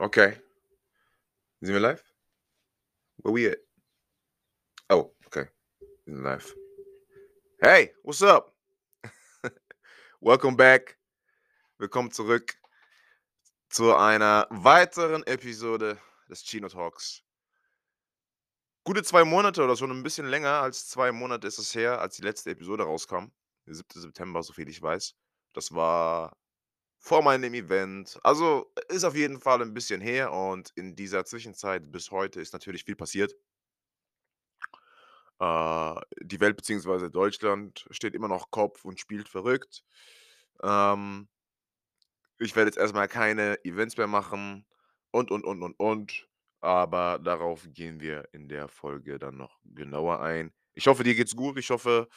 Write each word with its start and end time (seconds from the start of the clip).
Okay. 0.00 0.34
Sind 1.60 1.74
wir 1.74 1.80
live? 1.80 2.02
Where 3.18 3.34
we 3.34 3.50
at? 3.50 3.58
Oh, 4.88 5.12
okay. 5.26 5.46
Live. 6.06 6.54
Hey, 7.60 7.92
what's 8.02 8.22
up? 8.22 8.50
Welcome 10.22 10.56
back. 10.56 10.96
Willkommen 11.76 12.10
zurück 12.10 12.54
zu 13.68 13.94
einer 13.94 14.46
weiteren 14.48 15.22
Episode 15.24 15.98
des 16.30 16.44
Chino 16.44 16.68
Talks. 16.70 17.22
Gute 18.84 19.02
zwei 19.02 19.24
Monate 19.24 19.62
oder 19.62 19.76
schon 19.76 19.90
ein 19.90 20.02
bisschen 20.02 20.28
länger 20.28 20.62
als 20.62 20.88
zwei 20.88 21.12
Monate 21.12 21.46
ist 21.46 21.58
es 21.58 21.74
her, 21.74 22.00
als 22.00 22.16
die 22.16 22.22
letzte 22.22 22.48
Episode 22.48 22.84
rauskam. 22.84 23.26
Der 23.66 23.74
7. 23.74 24.00
September, 24.00 24.42
soviel 24.42 24.70
ich 24.70 24.80
weiß. 24.80 25.14
Das 25.52 25.74
war 25.74 26.39
vor 27.00 27.22
meinem 27.22 27.54
Event. 27.54 28.18
Also 28.22 28.72
ist 28.88 29.04
auf 29.04 29.16
jeden 29.16 29.40
Fall 29.40 29.62
ein 29.62 29.74
bisschen 29.74 30.00
her 30.02 30.32
und 30.32 30.70
in 30.76 30.94
dieser 30.94 31.24
Zwischenzeit 31.24 31.90
bis 31.90 32.10
heute 32.10 32.40
ist 32.40 32.52
natürlich 32.52 32.84
viel 32.84 32.94
passiert. 32.94 33.34
Äh, 35.40 35.94
die 36.20 36.40
Welt 36.40 36.56
beziehungsweise 36.56 37.10
Deutschland 37.10 37.86
steht 37.90 38.14
immer 38.14 38.28
noch 38.28 38.50
Kopf 38.50 38.84
und 38.84 39.00
spielt 39.00 39.28
verrückt. 39.28 39.82
Ähm, 40.62 41.28
ich 42.38 42.54
werde 42.54 42.68
jetzt 42.68 42.78
erstmal 42.78 43.08
keine 43.08 43.62
Events 43.64 43.96
mehr 43.96 44.06
machen 44.06 44.66
und, 45.10 45.30
und, 45.30 45.44
und, 45.44 45.62
und, 45.62 45.74
und. 45.78 46.28
Aber 46.60 47.18
darauf 47.18 47.66
gehen 47.72 48.00
wir 48.00 48.28
in 48.32 48.48
der 48.48 48.68
Folge 48.68 49.18
dann 49.18 49.38
noch 49.38 49.58
genauer 49.64 50.20
ein. 50.20 50.52
Ich 50.74 50.86
hoffe, 50.86 51.02
dir 51.04 51.14
geht's 51.14 51.34
gut. 51.34 51.58
Ich 51.58 51.70
hoffe, 51.70 52.08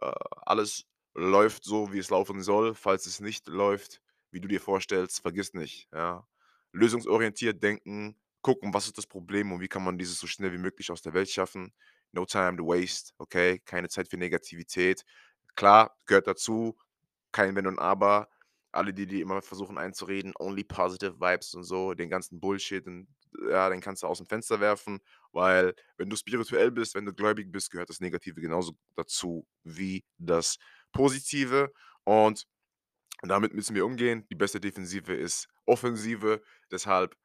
äh, 0.00 0.10
alles 0.46 0.86
läuft 1.14 1.64
so, 1.64 1.92
wie 1.92 1.98
es 1.98 2.08
laufen 2.08 2.40
soll. 2.42 2.74
Falls 2.74 3.04
es 3.04 3.20
nicht 3.20 3.46
läuft, 3.48 4.00
wie 4.30 4.40
du 4.40 4.48
dir 4.48 4.60
vorstellst, 4.60 5.20
vergiss 5.22 5.54
nicht, 5.54 5.88
ja. 5.92 6.26
Lösungsorientiert 6.72 7.62
denken, 7.62 8.16
gucken, 8.42 8.72
was 8.74 8.86
ist 8.86 8.98
das 8.98 9.06
Problem 9.06 9.52
und 9.52 9.60
wie 9.60 9.68
kann 9.68 9.84
man 9.84 9.98
dieses 9.98 10.18
so 10.20 10.26
schnell 10.26 10.52
wie 10.52 10.58
möglich 10.58 10.90
aus 10.90 11.02
der 11.02 11.14
Welt 11.14 11.28
schaffen. 11.30 11.72
No 12.12 12.24
time 12.26 12.56
to 12.56 12.66
waste, 12.66 13.12
okay? 13.18 13.60
Keine 13.64 13.88
Zeit 13.88 14.08
für 14.08 14.16
Negativität. 14.16 15.04
Klar, 15.56 15.96
gehört 16.06 16.26
dazu, 16.26 16.76
kein 17.32 17.56
Wenn 17.56 17.66
und 17.66 17.78
Aber. 17.78 18.28
Alle, 18.72 18.94
die 18.94 19.06
die 19.06 19.20
immer 19.20 19.42
versuchen 19.42 19.78
einzureden, 19.78 20.32
only 20.38 20.62
positive 20.64 21.20
vibes 21.20 21.54
und 21.54 21.64
so, 21.64 21.94
den 21.94 22.08
ganzen 22.08 22.38
Bullshit, 22.40 22.86
und, 22.86 23.08
ja, 23.50 23.68
den 23.68 23.80
kannst 23.80 24.02
du 24.04 24.06
aus 24.06 24.18
dem 24.18 24.26
Fenster 24.28 24.60
werfen, 24.60 25.00
weil 25.32 25.74
wenn 25.96 26.08
du 26.08 26.14
spirituell 26.16 26.70
bist, 26.70 26.94
wenn 26.94 27.04
du 27.04 27.12
gläubig 27.12 27.50
bist, 27.50 27.70
gehört 27.72 27.88
das 27.90 28.00
Negative 28.00 28.40
genauso 28.40 28.74
dazu 28.94 29.44
wie 29.64 30.04
das 30.18 30.58
Positive 30.92 31.72
und 32.04 32.46
damit 33.28 33.52
müssen 33.52 33.74
wir 33.74 33.84
umgehen. 33.84 34.26
Die 34.28 34.34
beste 34.34 34.60
Defensive 34.60 35.14
ist 35.14 35.48
Offensive, 35.66 36.42
deshalb 36.70 37.16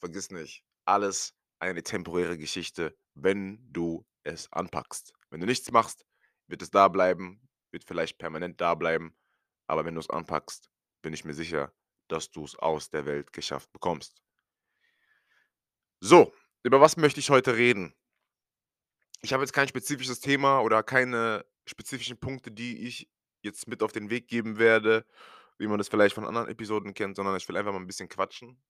vergiss 0.00 0.30
nicht, 0.30 0.64
alles 0.84 1.34
eine 1.58 1.82
temporäre 1.82 2.38
Geschichte, 2.38 2.96
wenn 3.14 3.58
du 3.72 4.06
es 4.22 4.50
anpackst. 4.52 5.12
Wenn 5.30 5.40
du 5.40 5.46
nichts 5.46 5.70
machst, 5.70 6.06
wird 6.46 6.62
es 6.62 6.70
da 6.70 6.88
bleiben, 6.88 7.48
wird 7.70 7.84
vielleicht 7.84 8.18
permanent 8.18 8.60
da 8.60 8.74
bleiben, 8.74 9.16
aber 9.66 9.84
wenn 9.84 9.94
du 9.94 10.00
es 10.00 10.10
anpackst, 10.10 10.70
bin 11.02 11.12
ich 11.12 11.24
mir 11.24 11.34
sicher, 11.34 11.72
dass 12.08 12.30
du 12.30 12.44
es 12.44 12.56
aus 12.56 12.90
der 12.90 13.04
Welt 13.04 13.32
geschafft 13.32 13.70
bekommst. 13.72 14.22
So, 16.00 16.32
über 16.62 16.80
was 16.80 16.96
möchte 16.96 17.20
ich 17.20 17.30
heute 17.30 17.56
reden? 17.56 17.94
Ich 19.20 19.32
habe 19.32 19.42
jetzt 19.42 19.52
kein 19.52 19.68
spezifisches 19.68 20.20
Thema 20.20 20.60
oder 20.60 20.82
keine 20.82 21.44
spezifischen 21.66 22.18
Punkte, 22.18 22.50
die 22.50 22.86
ich 22.86 23.10
jetzt 23.42 23.68
mit 23.68 23.82
auf 23.82 23.92
den 23.92 24.10
Weg 24.10 24.28
geben 24.28 24.58
werde, 24.58 25.06
wie 25.58 25.66
man 25.66 25.78
das 25.78 25.88
vielleicht 25.88 26.14
von 26.14 26.24
anderen 26.24 26.48
Episoden 26.48 26.94
kennt, 26.94 27.16
sondern 27.16 27.36
ich 27.36 27.48
will 27.48 27.56
einfach 27.56 27.72
mal 27.72 27.80
ein 27.80 27.86
bisschen 27.86 28.08
quatschen. 28.08 28.60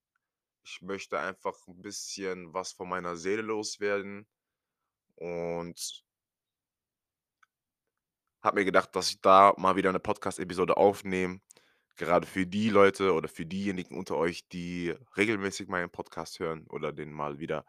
Ich 0.63 0.81
möchte 0.81 1.19
einfach 1.19 1.55
ein 1.67 1.81
bisschen 1.81 2.53
was 2.53 2.73
von 2.73 2.89
meiner 2.89 3.15
Seele 3.15 3.41
loswerden 3.41 4.27
und 5.15 6.03
habe 8.41 8.59
mir 8.59 8.65
gedacht, 8.65 8.95
dass 8.95 9.09
ich 9.09 9.21
da 9.21 9.53
mal 9.57 9.75
wieder 9.75 9.89
eine 9.89 9.99
Podcast-Episode 9.99 10.77
aufnehme, 10.77 11.41
gerade 11.97 12.25
für 12.25 12.45
die 12.45 12.69
Leute 12.69 13.13
oder 13.13 13.27
für 13.27 13.45
diejenigen 13.45 13.97
unter 13.97 14.15
euch, 14.15 14.47
die 14.47 14.95
regelmäßig 15.17 15.67
meinen 15.67 15.89
Podcast 15.89 16.39
hören 16.39 16.65
oder 16.67 16.93
den 16.93 17.11
mal 17.11 17.39
wieder 17.39 17.65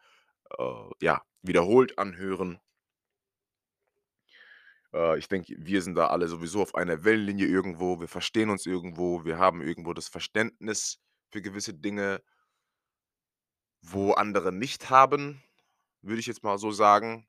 äh, 0.58 0.90
ja, 1.00 1.22
wiederholt 1.42 1.98
anhören. 1.98 2.60
Äh, 4.94 5.18
ich 5.18 5.28
denke, 5.28 5.54
wir 5.58 5.82
sind 5.82 5.94
da 5.94 6.08
alle 6.08 6.28
sowieso 6.28 6.62
auf 6.62 6.74
einer 6.74 7.04
Wellenlinie 7.04 7.46
irgendwo. 7.46 8.00
Wir 8.00 8.08
verstehen 8.08 8.50
uns 8.50 8.66
irgendwo. 8.66 9.24
Wir 9.24 9.38
haben 9.38 9.62
irgendwo 9.62 9.92
das 9.94 10.08
Verständnis 10.08 11.00
für 11.30 11.42
gewisse 11.42 11.74
Dinge, 11.74 12.22
wo 13.82 14.12
andere 14.12 14.52
nicht 14.52 14.90
haben, 14.90 15.42
würde 16.02 16.20
ich 16.20 16.26
jetzt 16.26 16.42
mal 16.42 16.58
so 16.58 16.70
sagen. 16.70 17.26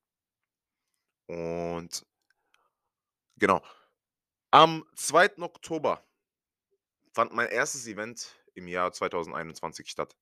Und 1.27 2.05
genau. 3.37 3.61
Am 4.51 4.85
2. 4.95 5.37
Oktober 5.39 6.03
fand 7.13 7.33
mein 7.33 7.47
erstes 7.47 7.87
Event 7.87 8.35
im 8.53 8.67
Jahr 8.67 8.91
2021 8.91 9.89
statt. 9.89 10.17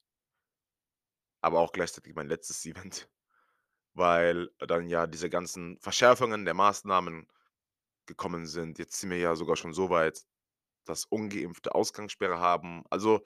Aber 1.41 1.59
auch 1.59 1.71
gleichzeitig 1.71 2.13
mein 2.15 2.27
letztes 2.27 2.65
Event, 2.65 3.09
weil 3.99 4.49
dann 4.59 4.87
ja 4.87 5.05
diese 5.05 5.29
ganzen 5.29 5.77
Verschärfungen 5.79 6.45
der 6.45 6.55
Maßnahmen 6.55 7.27
gekommen 8.07 8.47
sind. 8.47 8.79
Jetzt 8.79 8.99
sind 8.99 9.11
wir 9.11 9.19
ja 9.19 9.35
sogar 9.35 9.57
schon 9.57 9.73
so 9.73 9.91
weit, 9.91 10.25
dass 10.85 11.05
Ungeimpfte 11.05 11.75
Ausgangssperre 11.75 12.39
haben. 12.39 12.83
Also 12.89 13.23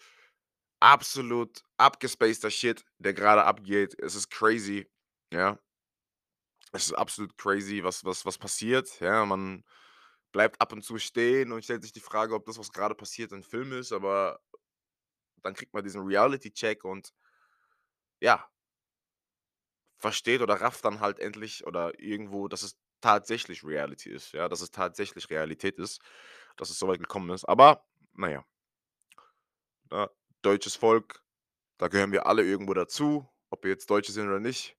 absolut 0.81 1.63
abgespaceder 1.77 2.51
Shit, 2.51 2.83
der 2.97 3.13
gerade 3.13 3.45
abgeht. 3.45 3.95
Es 3.99 4.15
ist 4.15 4.29
crazy, 4.29 4.89
ja. 5.31 5.59
Es 6.73 6.87
ist 6.87 6.93
absolut 6.93 7.37
crazy, 7.37 7.83
was, 7.83 8.03
was, 8.03 8.25
was 8.25 8.37
passiert. 8.37 8.99
Ja, 8.99 9.25
man 9.25 9.63
bleibt 10.33 10.59
ab 10.59 10.73
und 10.73 10.83
zu 10.83 10.97
stehen 10.97 11.51
und 11.51 11.63
stellt 11.63 11.83
sich 11.83 11.93
die 11.93 11.99
Frage, 11.99 12.33
ob 12.33 12.45
das, 12.45 12.57
was 12.57 12.71
gerade 12.71 12.95
passiert, 12.95 13.31
ein 13.31 13.43
Film 13.43 13.71
ist, 13.73 13.93
aber 13.93 14.39
dann 15.43 15.53
kriegt 15.53 15.73
man 15.73 15.83
diesen 15.83 16.01
Reality-Check 16.01 16.83
und 16.83 17.13
ja, 18.21 18.49
versteht 20.03 20.41
oder 20.41 20.55
rafft 20.55 20.83
dann 20.83 20.99
halt 20.99 21.17
endlich 21.19 21.65
oder 21.65 21.97
irgendwo, 21.97 22.49
dass 22.49 22.61
es 22.61 22.77
tatsächlich 22.99 23.63
Reality 23.63 24.09
ist, 24.09 24.33
ja, 24.33 24.49
dass 24.49 24.59
es 24.59 24.69
tatsächlich 24.69 25.29
Realität 25.29 25.79
ist, 25.79 26.01
dass 26.57 26.69
es 26.69 26.77
so 26.77 26.89
weit 26.89 26.99
gekommen 26.99 27.29
ist. 27.29 27.45
Aber 27.45 27.85
naja, 28.13 28.45
ne, 29.89 30.09
deutsches 30.41 30.75
Volk, 30.75 31.23
da 31.77 31.87
gehören 31.87 32.11
wir 32.11 32.27
alle 32.27 32.43
irgendwo 32.43 32.73
dazu, 32.73 33.25
ob 33.49 33.63
wir 33.63 33.71
jetzt 33.71 33.89
Deutsche 33.89 34.11
sind 34.11 34.27
oder 34.27 34.41
nicht. 34.41 34.77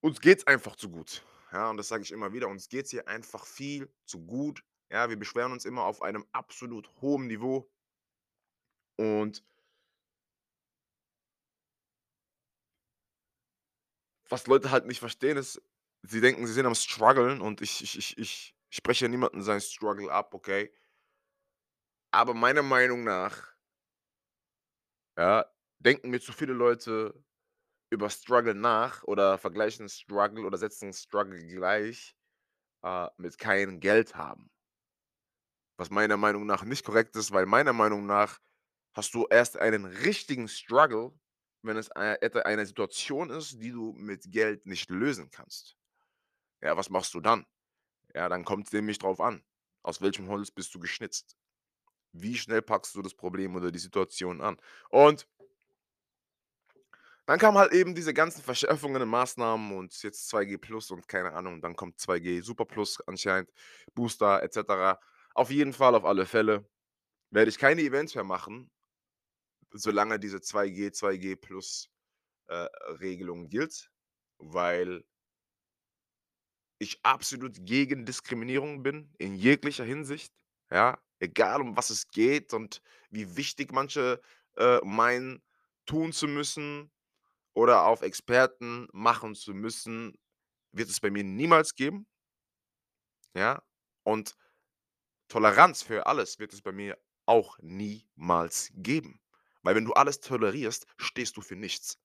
Uns 0.00 0.20
geht's 0.20 0.46
einfach 0.46 0.74
zu 0.74 0.88
gut. 0.88 1.22
Ja, 1.52 1.68
und 1.68 1.76
das 1.76 1.88
sage 1.88 2.02
ich 2.02 2.12
immer 2.12 2.32
wieder. 2.32 2.48
Uns 2.48 2.70
geht's 2.70 2.90
hier 2.90 3.06
einfach 3.06 3.44
viel 3.44 3.92
zu 4.06 4.24
gut. 4.24 4.62
Ja, 4.90 5.10
wir 5.10 5.18
beschweren 5.18 5.52
uns 5.52 5.66
immer 5.66 5.82
auf 5.82 6.00
einem 6.00 6.24
absolut 6.32 6.90
hohen 7.02 7.26
Niveau. 7.26 7.70
Und 8.96 9.44
was 14.28 14.46
Leute 14.46 14.70
halt 14.70 14.86
nicht 14.86 15.00
verstehen, 15.00 15.36
ist, 15.36 15.60
sie 16.02 16.20
denken, 16.20 16.46
sie 16.46 16.52
sind 16.52 16.66
am 16.66 16.74
struggeln 16.74 17.40
und 17.40 17.60
ich, 17.60 17.82
ich, 17.82 17.98
ich, 17.98 18.18
ich 18.18 18.54
spreche 18.70 19.08
niemanden 19.08 19.42
seinen 19.42 19.60
Struggle 19.60 20.10
ab, 20.12 20.34
okay? 20.34 20.72
Aber 22.10 22.34
meiner 22.34 22.62
Meinung 22.62 23.02
nach, 23.04 23.54
ja, 25.16 25.46
denken 25.78 26.10
mir 26.10 26.20
zu 26.20 26.32
viele 26.32 26.52
Leute 26.52 27.14
über 27.90 28.10
Struggle 28.10 28.54
nach 28.54 29.04
oder 29.04 29.38
vergleichen 29.38 29.88
Struggle 29.88 30.46
oder 30.46 30.58
setzen 30.58 30.92
Struggle 30.92 31.38
gleich 31.46 32.16
äh, 32.84 33.08
mit 33.18 33.38
kein 33.38 33.80
Geld 33.80 34.16
haben. 34.16 34.50
Was 35.78 35.90
meiner 35.90 36.16
Meinung 36.16 36.46
nach 36.46 36.64
nicht 36.64 36.84
korrekt 36.84 37.16
ist, 37.16 37.32
weil 37.32 37.46
meiner 37.46 37.72
Meinung 37.72 38.06
nach 38.06 38.38
hast 38.94 39.14
du 39.14 39.26
erst 39.30 39.56
einen 39.56 39.84
richtigen 39.86 40.48
Struggle, 40.48 41.12
wenn 41.62 41.76
es 41.76 41.90
eine 41.90 42.66
Situation 42.66 43.30
ist, 43.30 43.60
die 43.60 43.70
du 43.70 43.92
mit 43.92 44.30
Geld 44.30 44.66
nicht 44.66 44.90
lösen 44.90 45.30
kannst. 45.30 45.76
Ja, 46.60 46.76
was 46.76 46.90
machst 46.90 47.14
du 47.14 47.20
dann? 47.20 47.46
Ja, 48.14 48.28
dann 48.28 48.44
kommt 48.44 48.66
es 48.66 48.72
nämlich 48.72 48.98
drauf 48.98 49.20
an. 49.20 49.44
Aus 49.82 50.00
welchem 50.00 50.28
Holz 50.28 50.50
bist 50.50 50.74
du 50.74 50.80
geschnitzt? 50.80 51.36
Wie 52.12 52.36
schnell 52.36 52.62
packst 52.62 52.94
du 52.94 53.02
das 53.02 53.14
Problem 53.14 53.54
oder 53.54 53.70
die 53.70 53.78
Situation 53.78 54.40
an? 54.40 54.56
Und 54.88 55.28
dann 57.26 57.38
kamen 57.38 57.58
halt 57.58 57.72
eben 57.72 57.94
diese 57.94 58.14
ganzen 58.14 58.42
Verschärfungen 58.42 59.02
und 59.02 59.08
Maßnahmen 59.10 59.76
und 59.76 60.02
jetzt 60.02 60.32
2G 60.32 60.56
Plus 60.56 60.90
und 60.90 61.06
keine 61.06 61.34
Ahnung, 61.34 61.60
dann 61.60 61.76
kommt 61.76 61.98
2G 62.00 62.42
Super 62.42 62.64
Plus 62.64 63.02
anscheinend, 63.06 63.52
Booster 63.94 64.42
etc. 64.42 64.98
Auf 65.34 65.50
jeden 65.50 65.74
Fall, 65.74 65.94
auf 65.94 66.06
alle 66.06 66.24
Fälle 66.24 66.66
werde 67.30 67.50
ich 67.50 67.58
keine 67.58 67.82
Events 67.82 68.14
mehr 68.14 68.24
machen, 68.24 68.70
solange 69.72 70.18
diese 70.18 70.40
2G, 70.40 70.90
2G 70.92 71.36
Plus 71.36 71.90
äh, 72.48 72.68
Regelung 73.00 73.48
gilt, 73.50 73.90
weil 74.38 75.04
ich 76.78 77.00
absolut 77.04 77.64
gegen 77.66 78.04
Diskriminierung 78.06 78.82
bin, 78.82 79.12
in 79.18 79.34
jeglicher 79.34 79.84
Hinsicht. 79.84 80.32
Ja, 80.70 80.98
egal 81.18 81.60
um 81.60 81.76
was 81.76 81.90
es 81.90 82.08
geht 82.08 82.52
und 82.52 82.82
wie 83.10 83.36
wichtig 83.36 83.72
manche, 83.72 84.20
äh, 84.56 84.78
meinen, 84.84 85.42
tun 85.86 86.12
zu 86.12 86.28
müssen 86.28 86.90
oder 87.54 87.86
auf 87.86 88.02
Experten 88.02 88.88
machen 88.92 89.34
zu 89.34 89.54
müssen, 89.54 90.18
wird 90.72 90.90
es 90.90 91.00
bei 91.00 91.10
mir 91.10 91.24
niemals 91.24 91.74
geben, 91.76 92.06
ja? 93.34 93.62
Und 94.04 94.36
Toleranz 95.28 95.82
für 95.82 96.06
alles 96.06 96.38
wird 96.38 96.52
es 96.52 96.62
bei 96.62 96.72
mir 96.72 96.98
auch 97.26 97.58
niemals 97.60 98.70
geben. 98.74 99.20
Weil 99.62 99.74
wenn 99.76 99.84
du 99.84 99.92
alles 99.94 100.20
tolerierst, 100.20 100.86
stehst 100.98 101.36
du 101.36 101.40
für 101.42 101.56
nichts. 101.56 101.96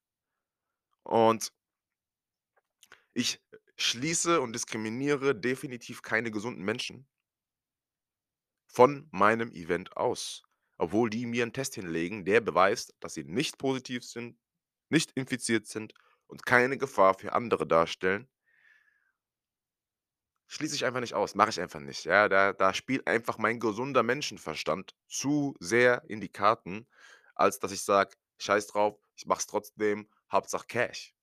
Und 1.06 1.52
ich 3.16 3.42
schließe 3.78 4.40
und 4.42 4.54
diskriminiere 4.54 5.36
definitiv 5.36 6.02
keine 6.04 6.32
gesunden 6.32 6.64
Menschen 6.64 7.08
von 8.68 9.08
meinem 9.12 9.52
Event 9.52 9.96
aus, 9.96 10.44
obwohl 10.78 11.10
die 11.10 11.26
mir 11.26 11.44
'n 11.46 11.54
Test 11.54 11.76
hinlegen, 11.76 12.26
der 12.26 12.42
beweist, 12.42 12.94
dass 13.00 13.14
sie 13.14 13.24
nicht 13.24 13.58
positiv 13.58 14.04
sind, 14.04 14.38
nicht 14.90 15.12
infiziert 15.14 15.68
sind 15.68 15.94
und 16.28 16.46
keine 16.46 16.78
Gefahr 16.78 17.14
für 17.14 17.34
andere 17.34 17.66
darstellen. 17.68 18.28
Schließe 20.48 20.76
ich 20.76 20.86
einfach 20.86 21.00
nicht 21.02 21.14
aus, 21.16 21.36
mache 21.36 21.50
ich 21.50 21.60
einfach 21.60 21.80
nicht, 21.80 22.06
ja? 22.06 22.30
Da 22.30 22.54
da 22.54 22.74
spielt 22.74 23.08
einfach 23.08 23.38
mein 23.38 23.60
gesunder 23.60 24.04
Menschenverstand 24.04 24.94
zu 25.08 25.56
sehr 25.60 26.04
in 26.08 26.22
die 26.22 26.30
Karten, 26.32 26.88
als 27.36 27.60
dass 27.60 27.72
ich 27.72 27.84
sage: 27.84 28.16
„Scheiß 28.40 28.68
drauf, 28.68 28.98
ich 29.16 29.26
mache 29.26 29.40
es 29.40 29.48
trotzdem, 29.48 30.10
Hauptsache 30.32 30.68
Cash.“ 30.68 31.14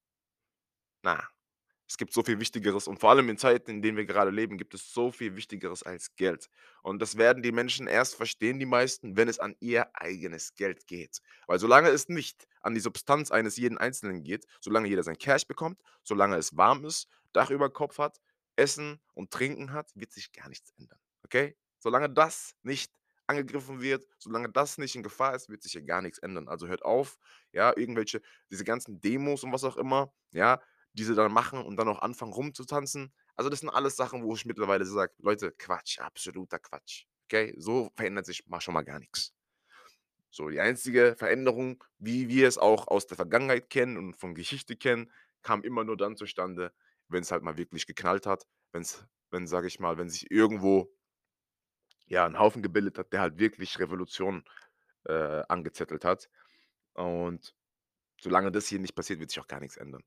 Na, 1.03 1.29
es 1.89 1.99
gibt 1.99 2.13
so 2.15 2.23
viel 2.25 2.41
Wichtigeres 2.41 2.89
und 2.89 3.01
vor 3.01 3.11
allem 3.11 3.29
in 3.31 3.39
Zeiten, 3.39 3.71
in 3.71 3.83
denen 3.83 3.97
wir 3.99 4.07
gerade 4.07 4.31
leben, 4.31 4.59
gibt 4.59 4.75
es 4.75 4.93
so 4.93 5.13
viel 5.13 5.37
Wichtigeres 5.37 5.83
als 5.83 6.17
Geld. 6.17 6.51
Und 6.83 7.01
das 7.03 7.17
werden 7.19 7.43
die 7.43 7.53
Menschen 7.53 7.87
erst 7.89 8.17
verstehen, 8.17 8.59
die 8.61 8.67
meisten, 8.67 9.17
wenn 9.17 9.29
es 9.29 9.41
an 9.41 9.57
ihr 9.61 9.91
eigenes 9.95 10.55
Geld 10.55 10.87
geht. 10.87 11.21
Weil 11.47 11.59
solange 11.61 11.91
es 11.91 12.09
nicht 12.09 12.47
an 12.63 12.75
die 12.75 12.81
Substanz 12.81 13.31
eines 13.33 13.57
jeden 13.57 13.79
Einzelnen 13.79 14.25
geht, 14.25 14.47
solange 14.61 14.89
jeder 14.89 15.03
sein 15.05 15.19
Cash 15.19 15.47
bekommt, 15.47 15.81
solange 16.05 16.37
es 16.37 16.57
warm 16.57 16.85
ist, 16.87 17.09
Dach 17.33 17.51
über 17.51 17.71
Kopf 17.73 17.99
hat, 17.99 18.19
Essen 18.57 19.01
und 19.15 19.31
Trinken 19.33 19.73
hat, 19.73 19.91
wird 19.95 20.13
sich 20.13 20.33
gar 20.33 20.49
nichts 20.49 20.73
ändern, 20.79 21.01
okay? 21.25 21.57
Solange 21.81 22.11
das 22.11 22.55
nicht 22.63 22.93
angegriffen 23.31 23.81
wird, 23.83 24.07
solange 24.19 24.51
das 24.51 24.79
nicht 24.79 24.97
in 24.97 25.03
Gefahr 25.03 25.35
ist, 25.35 25.49
wird 25.49 25.63
sich 25.63 25.73
hier 25.73 25.83
gar 25.83 26.03
nichts 26.03 26.19
ändern. 26.19 26.49
Also 26.49 26.69
hört 26.69 26.85
auf, 26.85 27.19
ja, 27.53 27.73
irgendwelche 27.77 28.21
diese 28.51 28.65
ganzen 28.65 29.01
Demos 29.01 29.45
und 29.45 29.53
was 29.53 29.65
auch 29.65 29.77
immer, 29.77 30.13
ja, 30.33 30.61
die 30.93 31.05
sie 31.05 31.15
dann 31.15 31.33
machen 31.33 31.63
und 31.65 31.77
dann 31.77 31.89
auch 31.89 32.01
anfangen 32.03 32.33
rumzutanzen. 32.33 33.13
Also, 33.37 33.49
das 33.51 33.61
sind 33.61 33.71
alles 33.71 33.97
Sachen, 33.97 34.23
wo 34.25 34.35
ich 34.35 34.45
mittlerweile 34.45 34.85
sage: 34.85 35.15
„Leute, 35.19 35.53
Quatsch, 35.53 35.99
absoluter 36.01 36.59
Quatsch.“ 36.59 37.05
Okay? 37.27 37.55
So 37.57 37.91
verändert 37.97 38.27
sich 38.27 38.47
mal 38.47 38.61
schon 38.61 38.75
mal 38.75 38.83
gar 38.83 38.99
nichts. 38.99 39.33
So, 40.31 40.49
die 40.49 40.61
einzige 40.61 41.17
Veränderung, 41.19 41.83
wie 41.99 42.29
wir 42.29 42.47
es 42.47 42.59
auch 42.59 42.87
aus 42.89 43.07
der 43.07 43.17
Vergangenheit 43.17 43.69
kennen 43.71 43.97
und 43.97 44.15
von 44.17 44.35
Geschichte 44.35 44.77
kennen, 44.77 45.11
kam 45.43 45.63
immer 45.63 45.85
nur 45.85 45.97
dann 45.97 46.17
zustande, 46.17 46.73
wenn 47.09 47.23
es 47.23 47.33
halt 47.33 47.43
mal 47.43 47.57
wirklich 47.59 47.87
geknallt 47.87 48.27
hat, 48.27 48.47
wenn's 48.73 49.05
wenn, 49.33 49.47
sage 49.47 49.67
ich 49.69 49.79
mal 49.81 49.97
wenn 49.99 50.09
sich 50.11 50.31
irgendwo 50.31 50.93
ja, 52.11 52.27
'n 52.27 52.39
Haufen 52.39 52.63
gebildet 52.63 52.99
hat, 52.99 53.13
der 53.13 53.21
halt 53.23 53.39
wirklich 53.39 53.79
Revolution, 53.79 54.45
äh, 55.07 55.43
angezettelt 55.49 56.05
hat. 56.05 56.31
Und 56.95 57.55
solange 58.21 58.53
das 58.53 58.69
hier 58.69 58.81
nicht 58.81 58.95
passiert, 58.97 59.21
wird 59.21 59.31
sich 59.31 59.41
auch 59.41 59.49
gar 59.49 59.61
nix 59.61 59.77
ändern. 59.79 60.03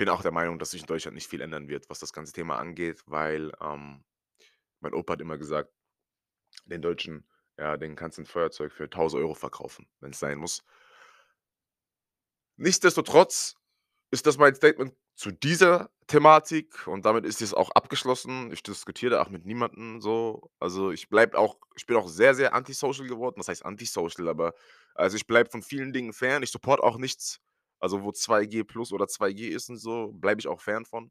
Bin 0.00 0.08
auch 0.08 0.22
der 0.22 0.30
Meinung, 0.30 0.60
dass 0.60 0.70
sich 0.70 0.82
in 0.82 0.86
Deutschland 0.86 1.16
nicht 1.16 1.26
viel 1.28 1.40
ändern 1.40 1.66
wird, 1.68 1.90
was 1.90 1.98
das 1.98 2.12
ganze 2.12 2.32
Thema 2.32 2.56
angeht, 2.58 3.02
weil, 3.06 3.50
ähm, 3.60 4.04
mein 4.80 4.94
Opa 4.94 5.14
hat 5.14 5.20
immer 5.22 5.38
gesagt: 5.38 5.72
„Den 6.66 6.82
Deutschen, 6.82 7.28
ja, 7.58 7.76
denen 7.76 7.96
kannst 7.96 8.18
du 8.18 8.22
'n 8.22 8.26
Feuerzeug 8.26 8.72
für 8.72 8.90
1.000 8.90 9.22
€ 9.22 9.34
verkaufen, 9.34 9.88
wenn's 10.00 10.20
sein 10.20 10.38
muss.“ 10.38 10.62
Nichtsdestotrotz 12.60 13.54
ist 14.10 14.26
das 14.26 14.38
mein 14.38 14.54
Statement 14.54 14.94
zu 15.14 15.30
dieser 15.32 15.90
Thematik 16.08 16.86
und 16.88 17.04
damit 17.04 17.26
ist 17.26 17.42
es 17.42 17.54
auch 17.54 17.70
abgeschlossen. 17.72 18.50
Ich 18.52 18.62
diskutiere 18.62 19.12
da 19.12 19.22
auch 19.22 19.28
mit 19.30 19.44
niemandem 19.46 20.00
so. 20.00 20.50
Also, 20.58 20.90
ich 20.90 21.08
bleibe 21.10 21.38
auch 21.38 21.58
ich 21.76 21.86
bin 21.86 21.96
auch 21.96 22.08
sehr, 22.08 22.34
sehr 22.34 22.54
antisocial 22.54 23.06
geworden. 23.08 23.36
Was 23.38 23.48
heißt 23.48 23.64
antisocial? 23.64 24.28
Aber 24.28 24.54
also, 24.94 25.16
ich 25.16 25.26
bleibe 25.26 25.50
von 25.50 25.62
vielen 25.62 25.92
Dingen 25.92 26.12
fern. 26.14 26.42
Ich 26.42 26.50
supporte 26.50 26.82
auch 26.82 26.98
nichts, 26.98 27.40
also, 27.80 28.02
wo 28.02 28.12
2G 28.12 28.64
plus 28.64 28.92
oder 28.92 29.06
2G 29.06 29.48
ist 29.48 29.68
und 29.70 29.76
so, 29.78 30.08
bleibe 30.12 30.40
ich 30.40 30.48
auch 30.48 30.60
fern 30.62 30.86
von. 30.86 31.10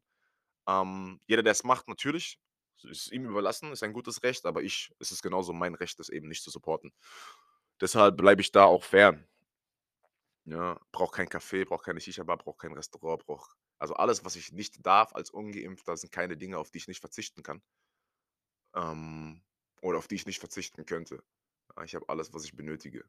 Ähm, 0.68 1.20
jeder, 1.26 1.42
der's 1.44 1.64
macht, 1.64 1.88
natürlich, 1.88 2.38
ist 2.84 3.12
ihm 3.12 3.26
überlassen, 3.26 3.72
ist 3.72 3.82
ein 3.84 3.92
gutes 3.94 4.22
Recht, 4.24 4.46
aber 4.46 4.62
ich 4.62 4.92
es 5.00 5.12
ist 5.12 5.22
genauso 5.22 5.52
mein 5.54 5.74
Recht, 5.76 5.98
das 6.00 6.08
eben 6.10 6.28
nicht 6.28 6.42
zu 6.44 6.50
supporten. 6.50 6.92
Deshalb 7.80 8.16
bleibe 8.16 8.40
ich 8.42 8.52
da 8.52 8.64
auch 8.64 8.84
fern. 8.84 9.26
Ja, 10.44 10.80
brauche 10.92 11.14
kein 11.16 11.28
Café, 11.28 11.64
brauche 11.66 11.84
keine 11.84 12.00
Shisha-Bar, 12.00 12.38
brauche 12.38 12.56
kein 12.58 12.72
Restaurant, 12.72 13.24
brauche 13.26 13.50
also, 13.78 13.94
alles, 13.94 14.24
was 14.24 14.36
ich 14.36 14.52
nicht 14.52 14.84
darf 14.86 15.14
als 15.14 15.30
Ungeimpfter, 15.30 15.96
sind 15.96 16.12
keine 16.12 16.36
Dinge, 16.36 16.58
auf 16.58 16.70
die 16.70 16.78
ich 16.78 16.88
nicht 16.88 17.00
verzichten 17.00 17.42
kann. 17.42 17.62
Ähm, 18.74 19.42
oder 19.82 19.98
auf 19.98 20.08
die 20.08 20.14
ich 20.16 20.24
nicht 20.26 20.38
verzichten 20.40 20.86
könnte. 20.86 21.22
Ah, 21.76 21.84
ich 21.84 21.94
habe 21.94 22.08
alles, 22.08 22.32
was 22.32 22.44
ich 22.44 22.56
benötige. 22.56 23.04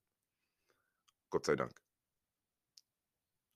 Gott 1.32 1.46
sei 1.46 1.56
Dank. 1.56 1.80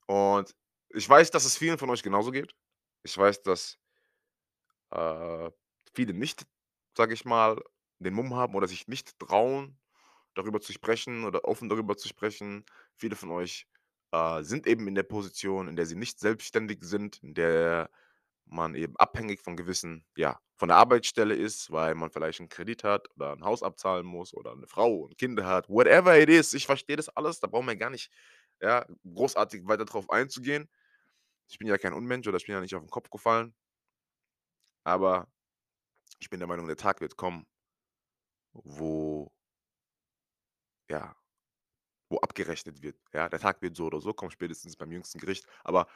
Und 0.07 0.56
ich 0.89 1.07
weiß, 1.10 1.31
dass 1.31 1.45
es 1.45 1.57
vielen 1.57 1.77
von 1.77 1.89
euch 1.89 2.04
genauso 2.04 2.31
geht. 2.31 2.56
Ich 3.04 3.18
weiß, 3.18 3.42
dass 3.44 3.77
äh, 4.92 5.51
viele 5.94 6.13
nicht, 6.13 6.45
sage 6.98 7.13
ich 7.13 7.25
mal, 7.25 7.62
den 8.00 8.13
Mumm 8.13 8.36
haben 8.36 8.56
oder 8.56 8.68
sich 8.68 8.88
nicht 8.88 9.18
trauen, 9.19 9.80
darüber 10.36 10.62
zu 10.62 10.74
sprechen 10.74 11.25
oder 11.25 11.45
offen 11.45 11.69
darüber 11.69 11.98
zu 11.98 12.07
sprechen. 12.07 12.66
Viele 12.98 13.16
von 13.16 13.31
euch, 13.31 13.68
äh, 14.13 14.44
sind 14.44 14.68
eben 14.68 14.88
in 14.89 14.95
der 14.95 15.04
Position, 15.04 15.69
in 15.69 15.77
der 15.77 15.88
sie 15.88 15.98
nicht 15.98 16.19
selbstständig 16.21 16.80
sind, 16.83 17.24
in 17.24 17.36
der 17.36 17.92
man 18.48 18.75
eben 18.75 18.95
abhängig 18.98 19.42
von 19.42 19.57
gewissen 19.57 20.06
ja, 20.18 20.39
von 20.57 20.69
der 20.69 20.77
Arbeitsstelle 20.77 21.36
ist, 21.36 21.71
weil 21.71 21.95
man 21.95 22.12
vielleicht 22.12 22.42
'n 22.42 22.50
Kredit 22.50 22.83
hat 22.86 23.10
oder 23.18 23.33
'n 23.33 23.44
Haus 23.45 23.63
abzahlen 23.63 24.06
muss 24.07 24.33
oder 24.36 24.56
'ne 24.56 24.68
Frau 24.68 24.95
und 25.06 25.18
Kinder 25.19 25.45
hat, 25.48 25.69
whatever 25.69 26.18
it 26.19 26.30
is. 26.30 26.54
Ich 26.56 26.68
verstehe 26.68 26.98
das 26.98 27.10
alles, 27.10 27.39
da 27.42 27.48
brauchen 27.48 27.68
wir 27.68 27.77
gar 27.77 27.89
nicht, 27.92 28.12
ja, 28.62 28.86
großartig 29.15 29.68
weiter 29.68 29.86
drauf 29.86 30.10
einzugehen. 30.12 30.69
Ich 31.50 31.59
bin 31.59 31.68
ja 31.69 31.77
kein 31.80 31.94
Unmensch 31.94 32.27
oder 32.27 32.38
ich 32.38 32.45
bin 32.48 32.56
ja 32.56 32.62
nicht 32.62 32.75
auf 32.75 32.83
'n 32.83 32.89
Kopf 32.92 33.09
gefallen. 33.12 33.54
Aber 34.86 35.27
ich 36.19 36.30
bin 36.30 36.39
der 36.39 36.48
Meinung, 36.48 36.68
der 36.68 36.77
Tag 36.77 37.01
wird 37.01 37.18
kommen 37.18 37.45
wo 38.66 39.30
ja, 40.89 41.16
wo 42.13 42.19
abgerechnet 42.19 42.83
wird, 42.83 42.98
ja? 43.13 43.30
Der 43.30 43.39
Tag 43.39 43.61
wird 43.64 43.76
so 43.78 43.88
oder 43.88 44.02
so 44.02 44.14
kommen, 44.14 44.31
spätestens 44.31 44.78
beim 44.78 44.92
jüngsten 44.94 45.19
Gericht, 45.19 45.45
aber 45.66 45.88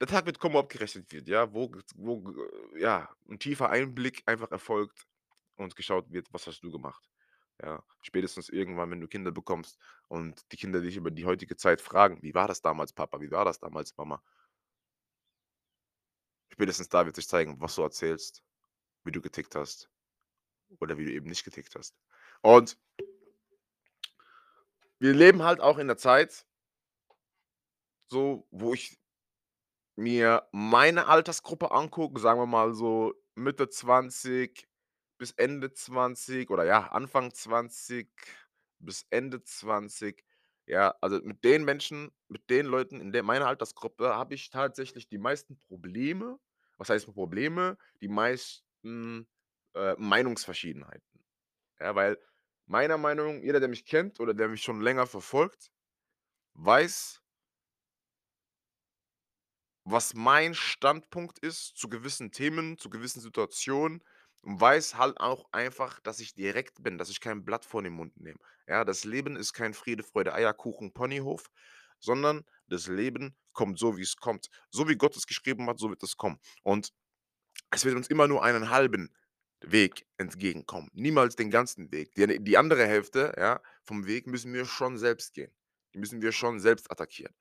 der 0.00 0.08
Tag 0.08 0.26
wird 0.26 0.38
kommen, 0.40 0.54
wo 0.54 0.60
abgerechnet 0.60 1.12
wird, 1.12 1.28
ja? 1.28 1.52
Wo 1.54 1.70
wo 1.96 2.20
g 2.22 2.32
ja, 2.80 3.08
'n 3.28 3.38
tiefer 3.38 3.70
Einblick 3.70 4.22
einfach 4.26 4.50
erfolgt 4.52 5.06
und 5.56 5.76
geschaut 5.76 6.12
wird: 6.12 6.28
„Was 6.32 6.46
hast 6.46 6.60
du 6.62 6.70
gemacht?“ 6.72 7.08
Ja, 7.62 7.82
spätestens 8.02 8.48
irgendwann, 8.50 8.90
wenn 8.90 9.00
du 9.00 9.08
Kinder 9.08 9.32
bekommst 9.32 9.78
und 10.08 10.42
die 10.52 10.56
Kinder 10.58 10.80
dich 10.82 10.96
über 10.96 11.10
die 11.12 11.24
heutige 11.26 11.56
Zeit 11.56 11.80
fragen: 11.82 12.22
„Wie 12.22 12.34
war 12.34 12.48
das 12.48 12.62
damals, 12.62 12.92
Papa? 12.94 13.20
Wie 13.20 13.30
war 13.32 13.44
das 13.46 13.60
damals, 13.60 13.96
Mama?“ 13.98 14.22
Spätestens 16.52 16.88
da 16.88 17.04
wird 17.06 17.16
sich 17.16 17.28
zeigen, 17.28 17.60
was 17.60 17.74
du 17.74 17.82
erzählst, 17.82 18.42
wie 19.04 19.12
du 19.12 19.20
getickt 19.22 19.54
hast 19.56 19.90
oder 20.80 20.98
wie 20.98 21.04
du 21.06 21.12
eben 21.12 21.28
nicht 21.28 21.44
getickt 21.44 21.74
hast. 21.76 21.96
Und 22.42 22.78
wir 25.04 25.12
leben 25.14 25.42
halt 25.42 25.60
auch 25.60 25.76
in 25.78 25.86
'ner 25.88 25.98
Zeit 25.98 26.44
so, 28.10 28.46
wo 28.50 28.74
ich 28.74 28.96
mir 29.98 30.42
meine 30.52 31.06
Altersgruppe 31.06 31.70
angucke, 31.70 32.20
sagen 32.20 32.40
wir 32.40 32.46
mal 32.46 32.74
so 32.74 33.14
Mitte 33.36 33.68
20 33.68 34.66
bis 35.18 35.30
Ende 35.32 35.72
20 35.72 36.50
oder 36.50 36.64
ja, 36.64 36.88
Anfang 36.88 37.32
20 37.32 38.08
bis 38.80 39.06
Ende 39.10 39.42
20. 39.44 40.24
Ja, 40.66 40.94
also, 41.00 41.20
mit 41.22 41.44
den 41.44 41.64
Menschen 41.64 42.10
mit 42.28 42.50
den 42.50 42.66
Leuten 42.66 43.00
in 43.00 43.12
der 43.12 43.22
meiner 43.22 43.46
Altersgruppe 43.46 44.14
habe 44.16 44.34
ich 44.34 44.50
tatsächlich 44.50 45.08
die 45.08 45.18
meisten 45.18 45.58
Probleme. 45.58 46.38
Was 46.78 46.88
heißt 46.90 47.12
Probleme? 47.12 47.76
Die 48.00 48.08
meisten, 48.08 49.28
äh, 49.74 49.94
Meinungsverschiedenheiten. 49.98 51.20
Ja, 51.80 51.94
weil 51.94 52.18
meiner 52.66 52.98
Meinung 52.98 53.42
jeder, 53.42 53.60
der 53.60 53.68
mich 53.68 53.84
kennt 53.84 54.20
oder 54.20 54.34
der 54.34 54.48
mich 54.48 54.62
schon 54.62 54.80
länger 54.80 55.06
verfolgt, 55.06 55.70
weiß 56.54 57.20
was 59.84 60.14
mein 60.14 60.54
Standpunkt 60.54 61.38
ist 61.38 61.76
zu 61.76 61.88
gewissen 61.88 62.32
Themen, 62.32 62.78
zu 62.78 62.88
gewissen 62.88 63.20
Situationen 63.20 64.02
und 64.42 64.60
weiß 64.60 64.96
halt 64.96 65.20
auch 65.20 65.46
einfach, 65.52 66.00
dass 66.00 66.20
ich 66.20 66.34
direkt 66.34 66.82
bin, 66.82 66.98
dass 66.98 67.10
ich 67.10 67.20
kein 67.20 67.44
Blatt 67.44 67.64
vor 67.64 67.82
den 67.82 67.92
Mund 67.92 68.18
nehme. 68.18 68.38
Ja, 68.66 68.84
das 68.84 69.04
Leben 69.04 69.36
ist 69.36 69.52
kein 69.52 69.74
Friede, 69.74 70.02
Freude, 70.02 70.32
Eierkuchen, 70.32 70.92
Ponyhof, 70.92 71.50
sondern 71.98 72.44
das 72.66 72.86
Leben 72.86 73.36
kommt 73.52 73.78
so, 73.78 73.96
wie's 73.96 74.16
kommt. 74.16 74.48
So 74.70 74.88
wie 74.88 74.96
Gott 74.96 75.16
es 75.16 75.26
geschrieben 75.26 75.68
hat, 75.68 75.78
so 75.78 75.90
wird 75.90 76.02
es 76.02 76.16
kommen. 76.16 76.38
Und 76.62 76.92
es 77.70 77.84
wird 77.84 77.96
uns 77.96 78.08
immer 78.08 78.26
nur 78.26 78.42
einen 78.42 78.70
halben 78.70 79.14
Weg 79.72 80.06
entgegenkommen. 80.18 80.90
Niemals 80.92 81.36
den 81.36 81.50
ganzen 81.50 81.90
Weg. 81.92 82.14
Die 82.14 82.42
die 82.42 82.58
andere 82.58 82.86
Hälfte, 82.86 83.34
ja, 83.36 83.60
vom 83.82 84.06
Weg 84.06 84.26
müssen 84.26 84.52
wir 84.52 84.64
schon 84.64 84.98
selbst 84.98 85.34
gehen. 85.34 85.52
Die 85.94 85.98
müssen 85.98 86.22
wir 86.22 86.32
schon 86.32 86.60
selbst 86.60 86.90
attackieren. 86.90 87.34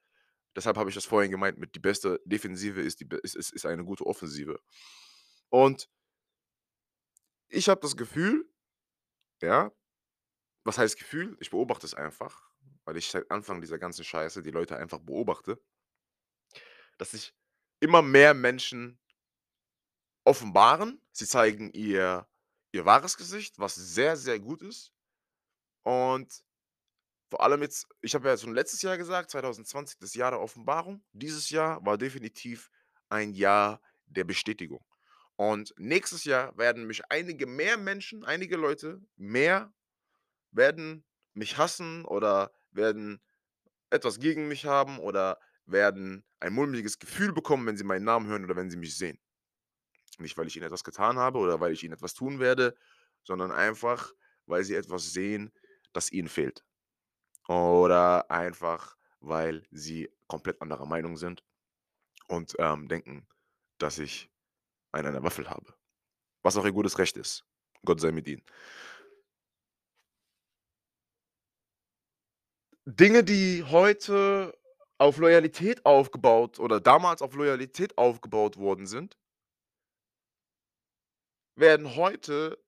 Deshalb 0.56 0.78
habe 0.78 0.90
ich 0.90 0.96
das 0.96 1.06
vorhin 1.06 1.32
gemeint 1.32 1.58
mit 1.58 1.76
die 1.76 1.80
beste 1.80 2.22
Defensive 2.26 2.82
ist 2.82 3.00
die 3.02 3.08
ist 3.24 3.36
ist 3.36 3.52
ist 3.52 3.66
eine 3.66 3.84
gute 3.86 4.06
Offensive. 4.06 4.60
Und 5.50 5.90
ich 7.50 7.70
habe 7.70 7.82
das 7.82 7.96
Gefühl, 7.98 8.50
ja 9.42 9.72
was 10.66 10.78
heißt 10.78 10.98
Gefühl? 10.98 11.38
Ich 11.40 11.50
beobachte 11.52 11.86
es 11.86 11.94
einfach, 11.94 12.50
weil 12.86 12.98
ich 12.98 13.10
seit 13.10 13.30
Anfang 13.32 13.62
dieser 13.62 13.80
ganzen 13.80 14.06
Scheiße 14.06 14.42
die 14.44 14.52
Leute 14.52 14.78
einfach 14.78 15.00
beobachte 15.00 15.60
dass 16.98 17.12
sich 17.12 17.34
immer 17.80 18.02
mehr 18.02 18.34
Menschen 18.34 19.00
offenbaren. 20.24 21.02
Sie 21.12 21.28
zeigen 21.28 21.72
ihr 21.72 22.28
ihr 22.72 22.86
wahres 22.86 23.18
Gesicht, 23.18 23.60
was 23.60 23.76
sehr, 23.76 24.18
sehr 24.18 24.40
gut 24.40 24.62
ist. 24.62 24.92
Und 25.84 26.44
vor 27.30 27.42
allem 27.42 27.62
jetzt 27.62 27.88
ich 28.02 28.16
habe 28.16 28.28
ja 28.30 28.38
schon 28.38 28.54
letztes 28.54 28.82
Jahr 28.82 28.98
gesagt, 28.98 29.32
2020 29.32 30.00
das 30.00 30.14
Jahr 30.14 30.32
der 30.32 30.42
Offenbarung. 30.42 31.04
Dieses 31.14 31.50
Jahr 31.50 31.86
war 31.86 31.98
definitiv 31.98 32.70
ein 33.10 33.34
Jahr 33.34 33.82
der 34.08 34.24
Bestätigung. 34.24 34.84
Und 35.36 35.74
nächstes 35.78 36.26
Jahr 36.26 36.56
werden 36.58 36.86
mich 36.86 37.02
einige 37.10 37.48
mehr 37.48 37.78
Menschen, 37.78 38.24
einige 38.24 38.56
Leute 38.56 39.02
mehr 39.16 39.74
werden 40.52 41.04
mich 41.34 41.58
hassen 41.58 42.06
oder 42.06 42.52
werden 42.72 43.22
etwas 43.90 44.20
gegen 44.20 44.48
mich 44.48 44.66
haben 44.66 45.00
oder 45.00 45.40
werden 45.66 46.24
ein 46.40 46.54
mulmiges 46.54 47.00
Gefühl 47.00 47.34
bekommen, 47.34 47.66
wenn 47.66 47.78
sie 47.78 47.84
meinen 47.84 48.06
Namen 48.06 48.28
hören 48.28 48.46
oder 48.46 48.56
wenn 48.56 48.70
sie 48.70 48.78
mich 48.78 48.98
sehen. 48.98 49.20
Nicht, 50.20 50.38
weil 50.38 50.48
ich 50.48 50.56
ihnen 50.56 50.66
etwas 50.66 50.84
getan 50.84 51.18
habe 51.18 51.40
oder 51.40 51.60
weil 51.60 51.74
ich 51.74 51.84
ihnen 51.84 51.94
etwas 51.94 52.14
tun 52.14 52.40
werde, 52.40 52.76
sondern 53.24 53.52
einfach, 53.52 54.12
weil 54.46 54.64
sie 54.64 54.76
etwas 54.76 55.12
sehen, 55.14 55.52
das 55.94 56.12
ihnen 56.12 56.28
fehlt. 56.28 56.64
Oder 57.48 58.30
einfach, 58.32 58.96
weil 59.20 59.64
sie 59.72 60.10
komplett 60.28 60.62
anderer 60.62 60.86
Meinung 60.86 61.18
sind 61.18 61.44
und, 62.28 62.56
ähm, 62.60 62.88
denken, 62.88 63.28
dass 63.78 64.00
ich 64.00 64.30
einen 64.92 65.08
an 65.08 65.14
der 65.14 65.24
Waffel 65.24 65.50
habe. 65.50 65.74
Was 66.44 66.58
auch 66.58 66.66
ihr 66.66 66.72
gutes 66.72 66.98
Recht 67.00 67.18
ist. 67.18 67.46
Gott 67.86 68.02
sei 68.02 68.12
mit 68.12 68.28
ihnen. 68.28 68.44
Dinge, 72.86 73.24
die 73.24 73.64
heute 73.64 74.58
auf 74.98 75.18
Loyalität 75.18 75.86
aufgebaut 75.86 76.60
oder 76.60 76.80
damals 76.80 77.22
auf 77.22 77.34
Loyalität 77.34 77.98
aufgebaut 77.98 78.58
worden 78.58 78.88
sind 78.88 79.18
werden 81.56 81.96
heute 81.96 82.64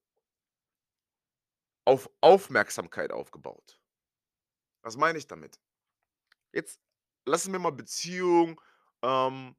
auf 1.86 2.10
Aufmerksamkeit 2.22 3.12
aufgebaut. 3.12 3.80
Was 4.82 4.98
meine 4.98 5.18
ich 5.18 5.28
damit? 5.28 5.60
Jetzt 6.52 6.80
lassen 7.26 7.52
wir 7.52 7.60
mal 7.60 7.72
Beziehung, 7.72 8.62
ähm, 9.02 9.56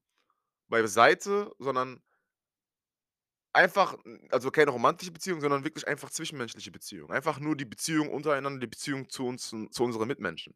beiseite, 0.69 1.55
sondern 1.59 2.03
einfach 3.53 3.97
also 4.31 4.51
keine 4.51 4.71
romantische 4.71 5.13
Beziehung, 5.13 5.41
sondern 5.41 5.65
wirklich 5.65 5.87
einfach 5.89 6.11
zwischenmenschliche 6.11 6.71
Beziehung. 6.71 7.11
Einfach 7.11 7.39
nur 7.41 7.57
die 7.57 7.65
Beziehung 7.65 8.11
untereinander, 8.11 8.61
die 8.61 8.67
Beziehung 8.67 9.09
zu 9.09 9.27
uns 9.27 9.49
zu 9.49 9.85
unseren 9.85 10.09
Mitmenschen. 10.09 10.55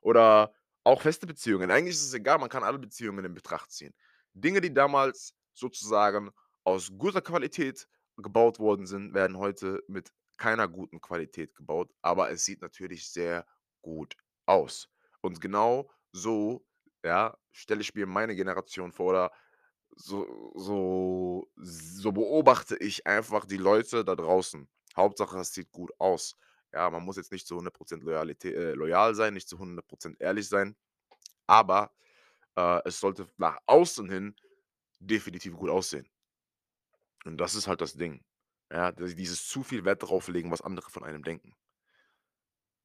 Oder 0.00 0.54
auch 0.84 1.02
feste 1.02 1.26
Beziehungen. 1.26 1.70
Eigentlich 1.70 1.94
ist 1.96 2.04
es 2.04 2.14
egal, 2.14 2.38
man 2.38 2.48
kann 2.48 2.64
alle 2.64 2.78
Beziehungen 2.78 3.24
in 3.24 3.34
Betracht 3.34 3.70
ziehen. 3.72 3.94
Dinge, 4.34 4.60
die 4.60 4.72
damals 4.72 5.34
sozusagen 5.54 6.30
aus 6.64 6.92
guter 6.98 7.20
Qualität 7.22 7.88
gebaut 8.16 8.58
worden 8.58 8.86
sind, 8.86 9.14
werden 9.14 9.38
heute 9.38 9.82
mit 9.88 10.12
keiner 10.36 10.68
guten 10.68 11.00
Qualität 11.00 11.54
gebaut, 11.54 11.92
aber 12.02 12.30
es 12.30 12.44
sieht 12.44 12.62
natürlich 12.62 13.10
sehr 13.10 13.46
gut 13.82 14.16
aus. 14.46 14.88
Und 15.20 15.40
genau 15.40 15.90
so, 16.12 16.66
ja, 17.04 17.36
stelle 17.52 17.80
ich 17.82 17.94
mir 17.94 18.06
meine 18.06 18.34
Generation 18.36 18.92
vor 18.92 19.10
oder 19.10 19.32
so 19.96 20.52
so 20.56 21.50
so 21.56 22.12
beobachte 22.12 22.76
ich 22.78 23.06
einfach 23.06 23.44
die 23.46 23.56
Leute 23.58 24.04
da 24.04 24.16
draußen. 24.16 24.68
Hauptsache, 24.96 25.38
es 25.40 25.52
sieht 25.54 25.70
gut 25.72 25.92
aus. 26.00 26.36
Ja, 26.72 26.90
man 26.90 27.04
muss 27.04 27.16
jetzt 27.16 27.32
nicht 27.32 27.46
zu 27.46 27.56
100 27.56 27.74
% 27.74 28.02
Loyalität 28.04 28.54
äh, 28.56 28.72
loyal 28.74 29.14
sein, 29.14 29.34
nicht 29.34 29.48
zu 29.48 29.58
100 29.58 29.86
% 29.88 30.20
ehrlich 30.20 30.48
sein, 30.48 30.76
aber, 31.46 31.92
äh, 32.56 32.80
es 32.86 33.00
sollte 33.00 33.28
nach 33.38 33.58
außen 33.66 34.10
hin 34.10 34.36
definitiv 35.00 35.54
gut 35.56 35.70
aussehen. 35.70 36.08
Und 37.24 37.38
das 37.38 37.54
ist 37.54 37.66
halt 37.68 37.80
das 37.80 37.94
Ding. 37.94 38.22
Ja, 38.72 38.92
dieses 38.92 39.46
zu 39.46 39.62
viel 39.62 39.84
Wert 39.84 40.02
darauf 40.02 40.28
legen, 40.28 40.50
was 40.50 40.62
andere 40.62 40.90
von 40.90 41.04
einem 41.04 41.22
denken. 41.22 41.54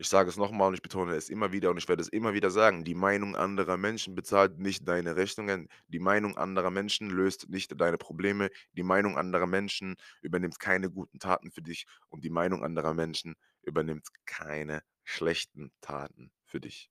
Ich 0.01 0.07
sage 0.07 0.29
es 0.29 0.37
noch 0.37 0.51
mal 0.51 0.67
und 0.67 0.75
ich 0.75 0.81
betone 0.81 1.13
es 1.15 1.29
immer 1.29 1.51
wieder 1.51 1.69
und 1.71 1.77
ich 1.77 1.89
werde 1.89 2.01
es 2.01 2.07
immer 2.07 2.33
wieder 2.33 2.49
sagen: 2.51 2.85
Die 2.85 2.95
Meinung 2.95 3.35
anderer 3.35 3.75
Menschen 3.75 4.15
bezahlt 4.15 4.57
nicht 4.57 4.87
deine 4.87 5.17
Rechnungen. 5.17 5.67
Die 5.89 5.99
Meinung 5.99 6.37
anderer 6.37 6.71
Menschen 6.71 7.09
löst 7.09 7.49
nicht 7.49 7.79
deine 7.79 7.97
Probleme. 7.97 8.49
Die 8.73 8.83
Meinung 8.83 9.17
anderer 9.17 9.45
Menschen 9.45 9.95
übernimmt 10.21 10.57
keine 10.57 10.89
guten 10.89 11.19
Taten 11.19 11.51
für 11.51 11.61
dich 11.61 11.85
und 12.07 12.23
die 12.23 12.29
Meinung 12.29 12.63
anderer 12.63 12.93
Menschen 12.93 13.35
übernimmt 13.61 14.07
keine 14.25 14.83
schlechten 15.03 15.69
Taten 15.81 16.31
für 16.45 16.61
dich. 16.61 16.89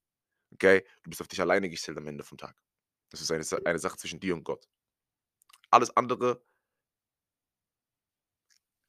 Okay? 0.52 0.84
Du 1.02 1.08
bist 1.10 1.22
auf 1.22 1.28
dich 1.28 1.40
alleine 1.40 1.70
gestellt 1.70 1.96
am 1.96 2.06
Ende 2.08 2.24
vom 2.24 2.36
Tag. 2.36 2.56
Das 3.10 3.22
ist 3.22 3.30
eine 3.32 3.44
eine 3.66 3.78
Sache 3.78 3.96
zwischen 3.96 4.20
dir 4.20 4.34
und 4.34 4.44
Gott. 4.44 4.66
Alles 5.70 5.96
andere 5.96 6.42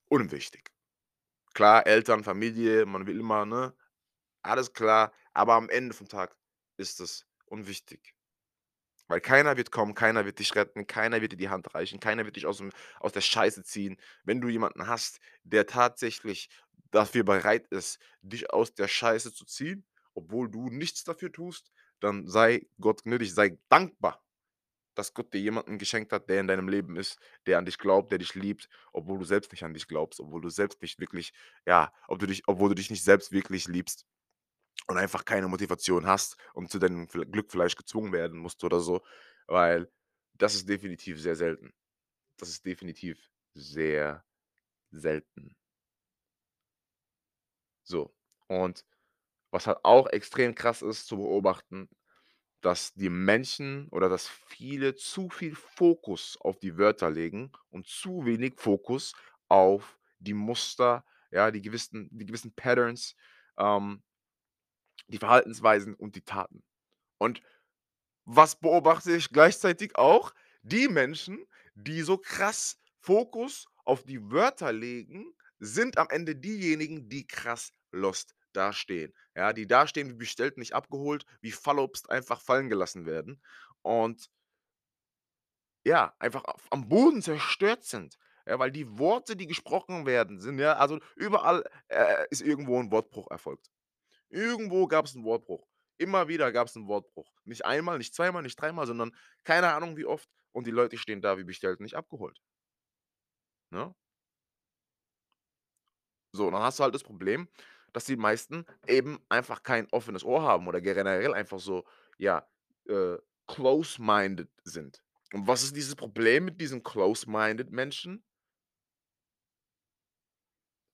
unwichtig. 0.09 0.71
Klar, 1.53 1.87
Eltern, 1.87 2.23
Familie, 2.23 2.85
man 2.85 3.07
will 3.07 3.19
immer, 3.19 3.45
ne? 3.45 3.75
Alles 4.43 4.73
klar, 4.73 5.13
aber 5.33 5.55
am 5.55 5.69
Ende 5.69 5.95
vom 5.95 6.07
Tag 6.09 6.35
ist 6.77 6.99
es 7.01 7.25
unwichtig. 7.45 8.15
Weil 9.07 9.21
keiner 9.21 9.57
wird 9.57 9.71
kommen, 9.71 9.95
keiner 9.95 10.25
wird 10.25 10.39
dich 10.39 10.55
retten, 10.55 10.85
keiner 10.87 11.21
wird 11.21 11.31
dir 11.33 11.37
die 11.37 11.49
Hand 11.49 11.73
reichen, 11.73 11.99
keiner 11.99 12.25
wird 12.25 12.35
dich 12.35 12.45
aus'm 12.45 12.71
aus 12.99 13.11
der 13.11 13.21
Scheiße 13.21 13.63
ziehen. 13.63 13.97
Wenn 14.23 14.39
du 14.41 14.49
jemanden 14.49 14.87
hast, 14.87 15.19
der 15.43 15.65
tatsächlich 15.65 16.49
dafür 16.91 17.23
bereit 17.23 17.67
ist, 17.69 17.99
dich 18.21 18.51
aus 18.53 18.73
der 18.75 18.87
Scheiße 18.87 19.33
zu 19.33 19.45
ziehen, 19.45 19.85
obwohl 20.13 20.49
du 20.49 20.69
nichts 20.69 21.03
dafür 21.03 21.31
tust, 21.31 21.71
dann 21.99 22.27
sei 22.27 22.67
Gott 22.79 23.03
gnädig, 23.03 23.33
sei 23.33 23.57
dankbar, 23.69 24.23
dass 24.99 25.13
Gott 25.13 25.33
dir 25.33 25.39
jemanden 25.39 25.77
geschenkt 25.79 26.11
hat, 26.13 26.29
der 26.29 26.41
in 26.41 26.47
deinem 26.47 26.67
Leben 26.67 26.97
ist, 26.97 27.19
der 27.47 27.57
an 27.57 27.65
dich 27.65 27.77
glaubt, 27.77 28.11
der 28.11 28.19
dich 28.19 28.35
liebt, 28.35 28.69
obwohl 28.93 29.17
du 29.19 29.25
selbst 29.25 29.51
nicht 29.51 29.63
an 29.63 29.73
dich 29.73 29.87
glaubst, 29.87 30.19
obwohl 30.19 30.41
du 30.41 30.49
selbst 30.49 30.81
nicht 30.81 30.99
wirklich 30.99 31.33
ja, 31.65 31.93
ob 32.09 32.19
du 32.19 32.27
dich 32.27 32.43
obwohl 32.47 32.69
du 32.69 32.75
dich 32.75 32.89
nicht 32.91 33.03
selbst 33.03 33.31
wirklich 33.31 33.67
liebst 33.67 34.05
und 34.87 34.97
einfach 34.97 35.25
keine 35.25 35.47
Motivation 35.47 36.05
hast 36.07 36.37
und 36.53 36.71
zu 36.71 36.79
deinem 36.79 37.07
Glück 37.07 37.51
vielleicht 37.51 37.77
gezwungen 37.77 38.11
werden 38.13 38.39
musst 38.39 38.63
oder 38.63 38.79
so, 38.81 39.01
weil 39.47 39.89
das 40.35 40.55
ist 40.55 40.67
definitiv 40.69 41.21
sehr 41.21 41.35
selten. 41.35 41.73
Das 42.37 42.49
ist 42.49 42.65
definitiv 42.65 43.29
sehr 43.53 44.25
selten. 44.91 45.55
So, 47.83 48.13
und 48.47 48.85
was 49.51 49.67
halt 49.67 49.79
auch 49.83 50.07
extrem 50.07 50.55
krass 50.55 50.81
ist 50.81 51.07
zu 51.07 51.17
beobachten, 51.17 51.89
dass 52.61 52.93
die 52.93 53.09
Menschen 53.09 53.87
oder 53.89 54.09
dass 54.09 54.27
viele 54.27 54.95
zu 54.95 55.29
viel 55.29 55.55
Fokus 55.55 56.37
auf 56.41 56.59
die 56.59 56.77
Wörter 56.77 57.09
legen 57.09 57.51
und 57.69 57.87
zu 57.87 58.25
wenig 58.25 58.55
Fokus 58.57 59.13
auf 59.47 59.97
die 60.19 60.33
Muster, 60.33 61.05
ja, 61.31 61.51
die 61.51 61.61
gewissen 61.61 62.09
die 62.11 62.25
gewissen 62.25 62.53
Patterns, 62.55 63.15
ähm 63.59 64.03
die 65.07 65.17
Verhaltensweisen 65.17 65.95
und 65.95 66.15
die 66.15 66.21
Taten. 66.21 66.63
Und 67.17 67.41
was 68.25 68.59
beobachte 68.59 69.15
ich 69.15 69.29
gleichzeitig 69.29 69.97
auch? 69.97 70.33
Die 70.63 70.87
Menschen, 70.87 71.45
die 71.75 72.01
so 72.01 72.17
krass 72.17 72.79
Fokus 72.99 73.67
auf 73.85 74.03
die 74.03 74.31
Wörter 74.31 74.73
legen, 74.73 75.33
sind 75.59 75.97
am 75.97 76.07
Ende 76.09 76.35
diejenigen, 76.35 77.09
die 77.09 77.27
krass 77.27 77.73
lost 77.91 78.35
dastehen. 78.59 79.15
Ja, 79.35 79.53
die 79.53 79.67
dastehen 79.67 80.09
wie 80.11 80.15
bestellt, 80.15 80.57
nicht 80.59 80.75
abgeholt, 80.75 81.25
wie 81.41 81.53
Fallobst 81.53 82.11
einfach 82.11 82.41
fallen 82.41 82.69
gelassen 82.69 83.07
werden 83.07 83.41
und 83.83 84.29
ja, 85.85 86.13
einfach 86.19 86.43
am 86.71 86.89
Boden 86.89 87.21
zerstört 87.21 87.83
sind. 87.85 88.17
Ja, 88.45 88.59
weil 88.59 88.71
die 88.71 88.97
Worte, 88.97 89.35
die 89.35 89.47
gesprochen 89.47 90.05
werden, 90.05 90.39
sind 90.39 90.59
ja 90.59 90.73
also 90.77 90.99
überall, 91.15 91.63
äh, 91.89 92.25
ist 92.31 92.41
irgendwo 92.41 92.79
'n 92.79 92.91
Wortbruch 92.91 93.29
erfolgt. 93.31 93.69
Irgendwo 94.29 94.87
gab's 94.87 95.15
'n 95.15 95.23
Wortbruch. 95.25 95.67
Immer 95.97 96.27
wieder 96.29 96.51
gab's 96.53 96.75
'n 96.77 96.87
Wortbruch. 96.87 97.33
Nicht 97.45 97.65
einmal, 97.65 97.99
nicht 97.99 98.15
zweimal, 98.15 98.43
nicht 98.43 98.61
dreimal, 98.61 98.87
sondern 98.87 99.15
keine 99.45 99.73
Ahnung 99.75 99.97
wie 99.97 100.05
oft 100.05 100.29
und 100.53 100.67
die 100.67 100.71
Leute 100.71 100.97
stehen 100.99 101.21
da 101.21 101.37
wie 101.39 101.45
bestellt, 101.45 101.81
nicht 101.81 101.95
abgeholt. 101.95 102.39
Ne? 103.71 103.93
So, 106.33 106.49
dann 106.51 106.61
hast 106.61 106.79
du 106.79 106.83
halt 106.83 106.93
das 106.95 107.03
Problem, 107.03 107.47
dass 107.93 108.05
die 108.05 108.17
meisten 108.17 108.65
eben 108.87 109.19
einfach 109.29 109.63
kein 109.63 109.87
offenes 109.91 110.23
Ohr 110.23 110.41
haben 110.41 110.67
oder 110.67 110.81
generell 110.81 111.33
einfach 111.33 111.59
so, 111.59 111.85
ja, 112.17 112.47
äh, 112.87 113.17
close-minded 113.47 114.49
sind. 114.63 115.03
Und 115.33 115.47
was 115.47 115.63
ist 115.63 115.75
dieses 115.75 115.95
Problem 115.95 116.45
mit 116.45 116.59
diesen 116.59 116.83
close-minded 116.83 117.71
Menschen? 117.71 118.23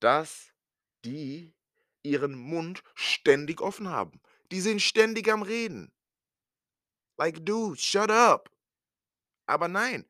dass 0.05 0.53
die 1.03 1.55
ihren 2.03 2.35
Mund 2.35 2.83
ständig 2.93 3.61
offen 3.61 3.89
haben. 3.89 4.21
Die 4.51 4.61
sind 4.61 4.81
ständig 4.81 5.27
am 5.31 5.41
Reden. 5.41 5.91
Like, 7.17 7.43
dude, 7.45 7.79
shut 7.79 8.11
up. 8.11 8.51
Aber 9.47 9.67
nein. 9.67 10.05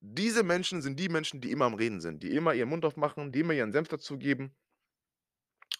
Diese 0.00 0.42
Menschen 0.42 0.82
sind 0.82 0.98
die 1.00 1.08
Menschen, 1.08 1.40
die 1.40 1.50
immer 1.50 1.66
am 1.66 1.74
Reden 1.74 2.00
sind, 2.00 2.22
die 2.22 2.30
immer 2.34 2.54
ihren 2.54 2.68
Mund 2.68 2.84
aufmachen, 2.84 3.32
die 3.32 3.40
immer 3.40 3.54
ihren 3.54 3.72
Senf 3.72 3.88
dazugeben 3.88 4.54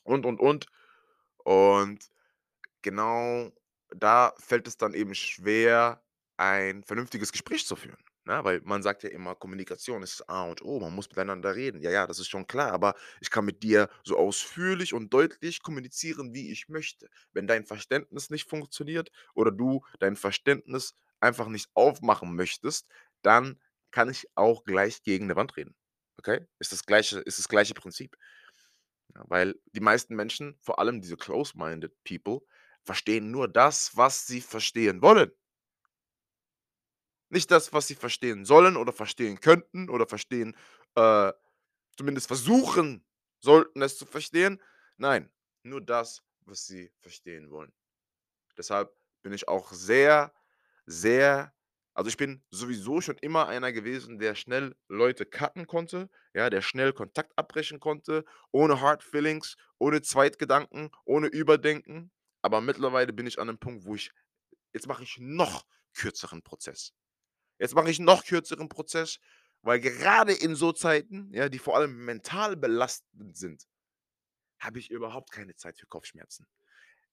und, 0.04 0.26
und, 0.26 0.40
und. 0.40 0.66
Und 1.44 2.10
genau 2.82 3.52
da 3.96 4.34
fällt 4.38 4.68
es 4.68 4.76
dann 4.76 4.94
eben 4.94 5.14
schwer, 5.14 6.02
ein 6.38 6.84
vernünftiges 6.84 7.32
Gespräch 7.32 7.66
zu 7.66 7.76
führen, 7.76 7.98
ne? 8.24 8.44
Weil 8.44 8.60
man 8.64 8.82
sagt 8.82 9.02
ja 9.04 9.10
immer, 9.10 9.34
Kommunikation 9.36 10.02
ist 10.02 10.28
A 10.28 10.44
und 10.44 10.62
O, 10.62 10.80
man 10.80 10.94
muss 10.94 11.08
miteinander 11.10 11.54
reden. 11.56 11.82
Ja, 11.82 11.90
ja, 11.90 12.06
das 12.06 12.18
ist 12.20 12.28
schon 12.28 12.46
klar, 12.46 12.72
aber 12.72 12.94
ich 13.20 13.30
kann 13.30 13.44
mit 13.44 13.62
dir 13.62 13.88
so 14.04 14.16
ausführlich 14.18 14.94
und 14.94 15.12
deutlich 15.14 15.62
kommunizieren, 15.62 16.34
wie 16.34 16.50
ich 16.52 16.68
möchte. 16.68 17.08
Wenn 17.32 17.46
dein 17.46 17.66
Verständnis 17.66 18.30
nicht 18.30 18.48
funktioniert 18.48 19.10
oder 19.34 19.50
du 19.52 19.84
dein 20.00 20.16
Verständnis 20.16 20.94
einfach 21.20 21.48
nicht 21.48 21.70
aufmachen 21.74 22.34
möchtest, 22.36 22.88
dann 23.22 23.60
kann 23.90 24.10
ich 24.10 24.26
auch 24.36 24.64
gleich 24.64 25.02
gegen 25.02 25.26
'ne 25.26 25.36
Wand 25.36 25.56
reden, 25.56 25.74
okay? 26.18 26.46
Ist 26.58 26.72
das 26.72 26.86
gleiche 26.86 27.20
ist 27.20 27.38
das 27.38 27.48
gleiche 27.48 27.74
Prinzip. 27.74 28.16
Ja, 29.14 29.24
weil 29.28 29.54
die 29.72 29.80
meisten 29.80 30.14
Menschen, 30.16 30.56
vor 30.60 30.78
allem 30.78 31.00
diese 31.00 31.16
close-minded 31.16 31.92
people, 32.04 32.40
verstehen 32.82 33.30
nur 33.30 33.48
das, 33.48 33.96
was 33.96 34.26
sie 34.26 34.40
verstehen 34.40 35.02
wollen. 35.02 35.30
Nicht 37.28 37.50
das, 37.50 37.72
was 37.72 37.86
sie 37.86 37.94
verstehen 37.94 38.44
sollen 38.44 38.76
oder 38.76 38.92
verstehen 38.92 39.40
könnten 39.40 39.88
oder 39.88 40.06
verstehen 40.06 40.56
äh, 40.96 41.32
zumindest 41.96 42.26
versuchen 42.26 43.06
sollten, 43.40 43.82
es 43.82 43.98
zu 43.98 44.06
verstehen. 44.06 44.60
Nein, 44.96 45.30
nur 45.62 45.80
das, 45.80 46.22
was 46.46 46.66
sie 46.66 46.92
verstehen 47.00 47.50
wollen. 47.50 47.72
Deshalb 48.58 48.92
bin 49.22 49.32
ich 49.32 49.48
auch 49.48 49.72
sehr, 49.72 50.32
sehr 50.86 51.54
also, 51.94 52.08
ich 52.08 52.16
bin 52.16 52.42
sowieso 52.50 53.00
schon 53.00 53.18
immer 53.18 53.48
einer 53.48 53.72
gewesen, 53.72 54.18
der 54.18 54.34
schnell 54.36 54.76
Leute 54.88 55.26
cutten 55.26 55.66
konnte, 55.66 56.08
ja, 56.34 56.50
der 56.50 56.62
schnell 56.62 56.92
Kontakt 56.92 57.32
abbrechen 57.36 57.80
konnte, 57.80 58.24
ohne 58.52 58.80
Hard 58.80 59.02
Feelings, 59.02 59.56
ohne 59.78 60.02
Zweitgedanken, 60.02 60.90
ohne 61.04 61.26
Überdenken. 61.28 62.12
Aber 62.42 62.60
mittlerweile 62.60 63.12
bin 63.12 63.26
ich 63.26 63.38
an 63.40 63.48
'nem 63.48 63.58
Punkt, 63.58 63.84
wo 63.86 63.94
ich 63.96 64.12
jetzt 64.74 64.86
mache 64.88 65.02
ich 65.04 65.18
noch 65.20 65.66
kürzeren 65.94 66.42
Prozess. 66.42 66.92
Jetzt 67.60 67.74
mache 67.76 67.90
ich 67.90 68.00
noch 68.00 68.24
kürzeren 68.26 68.68
Prozess, 68.70 69.18
weil 69.62 69.80
gerade 69.80 70.32
in 70.34 70.54
so 70.56 70.72
Zeiten, 70.72 71.30
ja, 71.34 71.48
die 71.50 71.58
vor 71.60 71.76
allem 71.76 72.04
mental 72.06 72.56
belastend 72.56 73.36
sind 73.36 73.64
habe 74.60 74.78
ich 74.80 74.90
überhaupt 74.90 75.32
keine 75.32 75.56
Zeit 75.56 75.78
für 75.78 75.86
Kopfschmerzen. 75.86 76.46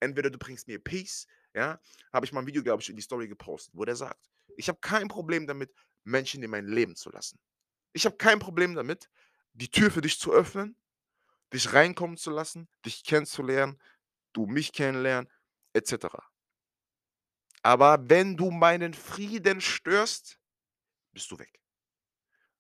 Entweder 0.02 0.30
du 0.32 0.38
bringst 0.40 0.68
mir 0.68 0.80
Peace, 0.84 1.28
ja, 1.56 1.80
habe 2.14 2.26
ich 2.28 2.34
mal 2.34 2.42
'n 2.42 2.48
Video, 2.48 2.64
glaube 2.64 2.82
ich, 2.84 2.90
in 2.90 2.96
die 2.98 3.04
Story 3.04 3.28
gepostet, 3.30 3.74
wo 3.76 3.86
der 3.86 3.96
sagt: 3.98 4.28
„Ich 4.56 4.70
habe 4.70 4.80
kein 4.82 5.08
Problem 5.08 5.48
damit, 5.48 5.74
Menschen 6.04 6.42
in 6.44 6.50
mein 6.52 6.68
Leben 6.68 6.96
zu 6.96 7.10
lassen. 7.12 7.40
Ich 7.94 8.06
habe 8.06 8.18
kein 8.18 8.40
Problem 8.40 8.76
damit, 8.76 9.10
die 9.54 9.70
Tür 9.72 9.92
für 9.92 10.02
dich 10.02 10.20
zu 10.20 10.32
öffnen, 10.32 10.78
dich 11.54 11.74
reinkommen 11.74 12.18
zu 12.18 12.32
lassen, 12.32 12.70
dich 12.86 13.04
kennenzulernen, 13.04 13.82
du 14.34 14.46
mich 14.46 14.74
kennenlernen, 14.74 15.30
et 15.74 15.88
cetera. 15.88 16.24
Aber 17.64 18.10
wenn 18.10 18.38
du 18.38 18.52
meinen 18.52 18.94
Frieden 18.94 19.62
störst, 19.62 20.40
bist 21.14 21.32
du 21.32 21.40
weg. 21.40 21.60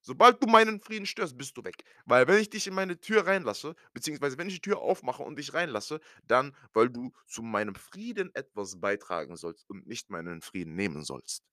Sobald 0.01 0.41
du 0.41 0.47
meinen 0.47 0.79
Frieden 0.79 1.05
störst, 1.05 1.37
bist 1.37 1.57
du 1.57 1.63
weg. 1.65 1.83
Weil 2.05 2.27
wenn 2.27 2.39
ich 2.39 2.49
dich 2.49 2.65
in 2.67 2.73
meine 2.73 2.99
Tür 2.99 3.27
reinlasse, 3.27 3.75
beziehungsweise 3.93 4.37
wenn 4.37 4.47
ich 4.47 4.55
die 4.55 4.61
Tür 4.61 4.79
aufmache 4.79 5.21
und 5.23 5.37
dich 5.37 5.53
reinlasse, 5.53 5.99
dann, 6.23 6.55
weil 6.73 6.89
du 6.89 7.11
zu 7.25 7.41
meinem 7.41 7.75
Frieden 7.75 8.33
etwas 8.33 8.79
beitragen 8.79 9.35
sollst 9.35 9.69
und 9.69 9.85
nicht 9.85 10.09
meinen 10.09 10.41
Frieden 10.41 10.75
nehmen 10.75 11.03
sollst. 11.03 11.43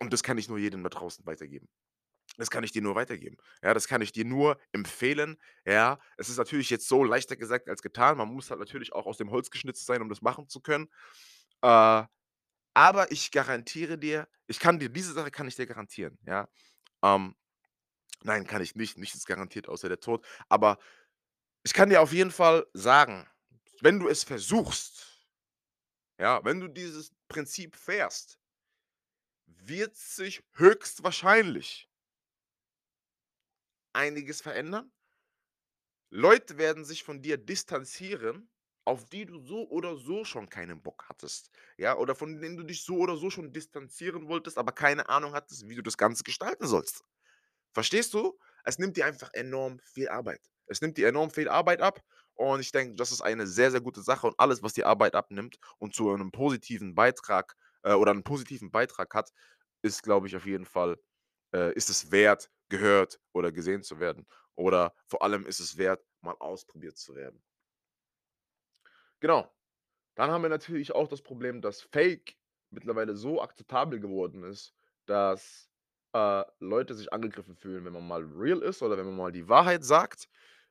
Und 0.00 0.12
das 0.12 0.22
kann 0.22 0.38
ich 0.38 0.48
nur 0.48 0.58
jedem 0.58 0.82
da 0.82 0.90
draußen 0.90 1.26
weitergeben. 1.26 1.68
Das 2.36 2.50
kann 2.50 2.62
ich 2.62 2.72
dir 2.72 2.82
nur 2.82 2.94
weitergeben. 2.94 3.36
Ja, 3.62 3.74
das 3.74 3.88
kann 3.88 4.00
ich 4.02 4.12
dir 4.12 4.24
nur 4.24 4.58
empfehlen. 4.72 5.38
Ja, 5.64 5.98
es 6.16 6.28
ist 6.28 6.36
natürlich 6.36 6.70
jetzt 6.70 6.86
so 6.88 7.02
leichter 7.02 7.36
gesagt 7.36 7.68
als 7.68 7.82
getan. 7.82 8.18
Man 8.18 8.28
muss 8.28 8.50
halt 8.50 8.60
natürlich 8.60 8.92
auch 8.92 9.06
aus 9.06 9.16
dem 9.16 9.30
Holz 9.30 9.50
geschnitzt 9.50 9.86
sein, 9.86 10.02
um 10.02 10.08
das 10.08 10.22
machen 10.22 10.48
zu 10.48 10.60
können. 10.60 10.88
Äh, 11.62 12.04
aber 12.74 13.10
ich 13.10 13.30
garantiere 13.32 13.98
dir 13.98 14.28
ich 14.48 14.58
kann 14.58 14.78
dir 14.78 14.88
diese 14.88 15.12
Sache 15.12 15.30
kann 15.30 15.46
ich 15.46 15.54
dir 15.54 15.66
garantieren, 15.66 16.18
ja? 16.26 16.48
Ähm, 17.02 17.36
nein, 18.22 18.46
kann 18.46 18.62
ich 18.62 18.74
nicht. 18.74 18.98
Nichts 18.98 19.16
ist 19.16 19.26
garantiert 19.26 19.68
außer 19.68 19.88
der 19.88 20.00
Tod. 20.00 20.26
Aber 20.48 20.78
ich 21.62 21.74
kann 21.74 21.90
dir 21.90 22.00
auf 22.02 22.12
jeden 22.12 22.30
Fall 22.30 22.66
sagen, 22.72 23.28
wenn 23.80 24.00
du 24.00 24.08
es 24.08 24.24
versuchst, 24.24 25.28
ja, 26.18 26.44
wenn 26.44 26.60
du 26.60 26.68
dieses 26.68 27.12
Prinzip 27.28 27.76
fährst 27.76 28.40
wird 29.68 29.96
sich 29.96 30.42
höchstwahrscheinlich 30.54 31.88
einiges 33.92 34.40
verändern. 34.40 34.92
Leute 36.10 36.56
werden 36.58 36.84
sich 36.84 37.04
von 37.04 37.20
dir 37.22 37.36
distanzieren, 37.36 38.50
auf 38.84 39.04
die 39.04 39.26
du 39.26 39.38
so 39.38 39.68
oder 39.68 39.96
so 39.96 40.24
schon 40.24 40.48
keinen 40.48 40.82
Bock 40.82 41.04
hattest, 41.08 41.50
ja, 41.76 41.96
oder 41.96 42.14
von 42.14 42.40
denen 42.40 42.56
du 42.56 42.62
dich 42.64 42.82
so 42.84 42.96
oder 42.96 43.16
so 43.16 43.28
schon 43.28 43.52
distanzieren 43.52 44.28
wolltest, 44.28 44.56
aber 44.56 44.72
keine 44.72 45.08
Ahnung 45.10 45.34
hattest, 45.34 45.68
wie 45.68 45.74
du 45.74 45.82
das 45.82 45.98
Ganze 45.98 46.22
gestalten 46.24 46.66
sollst. 46.66 47.02
Verstehst 47.74 48.14
du? 48.14 48.38
Es 48.64 48.78
nimmt 48.78 48.96
dir 48.96 49.06
einfach 49.06 49.30
enorm 49.34 49.80
viel 49.84 50.08
Arbeit. 50.08 50.40
Es 50.66 50.80
nimmt 50.82 50.98
dir 50.98 51.08
enorm 51.08 51.30
viel 51.30 51.48
Arbeit 51.48 51.82
ab 51.82 52.02
und 52.34 52.60
ich 52.60 52.72
denke, 52.72 52.96
das 52.96 53.12
ist 53.12 53.22
eine 53.22 53.46
sehr, 53.46 53.70
sehr 53.72 53.80
gute 53.82 54.02
Sache 54.02 54.26
und 54.28 54.40
alles, 54.40 54.62
was 54.62 54.74
die 54.74 54.84
Arbeit 54.84 55.14
abnimmt 55.14 55.58
und 55.78 55.94
zu 55.94 56.10
einem 56.12 56.32
positiven 56.32 56.94
Beitrag 56.94 57.56
äh, 57.82 57.94
oder 57.94 58.12
'n 58.12 58.24
positiven 58.24 58.70
Beitrag 58.72 59.14
hat, 59.14 59.30
ist, 59.82 60.02
glaube 60.02 60.26
ich, 60.28 60.36
auf 60.36 60.46
jeden 60.46 60.66
Fall 60.66 60.98
äh, 61.54 61.72
ist 61.74 61.90
es 61.90 62.10
wert, 62.12 62.50
gehört 62.68 63.20
oder 63.32 63.52
gesehen 63.52 63.82
zu 63.82 64.00
werden. 64.00 64.26
Oder 64.56 64.94
vor 65.06 65.22
allem 65.22 65.46
ist 65.46 65.60
es 65.60 65.78
wert, 65.78 66.04
mal 66.22 66.36
ausprobiert 66.40 66.98
zu 66.98 67.14
werden. 67.16 67.42
Genau. 69.22 69.52
Dann 70.16 70.30
haben 70.30 70.42
wir 70.42 70.50
natürlich 70.50 70.94
auch 70.94 71.08
das 71.08 71.22
Problem, 71.22 71.62
dass 71.62 71.82
Fake 71.82 72.36
mittlerweile 72.70 73.16
so 73.16 73.42
akzeptabel 73.42 74.00
geworden 74.00 74.44
ist, 74.44 74.74
dass, 75.06 75.70
äh, 76.14 76.44
Leute 76.60 76.94
sich 76.94 77.12
angegriffen 77.12 77.56
fühlen, 77.56 77.84
wenn 77.84 77.94
man 77.94 78.06
mal 78.08 78.24
real 78.24 78.62
ist 78.62 78.82
oder 78.82 78.98
wenn 78.98 79.06
man 79.06 79.16
mal 79.16 79.32
die 79.32 79.48
Wahrheit 79.48 79.84
sagt. 79.84 80.28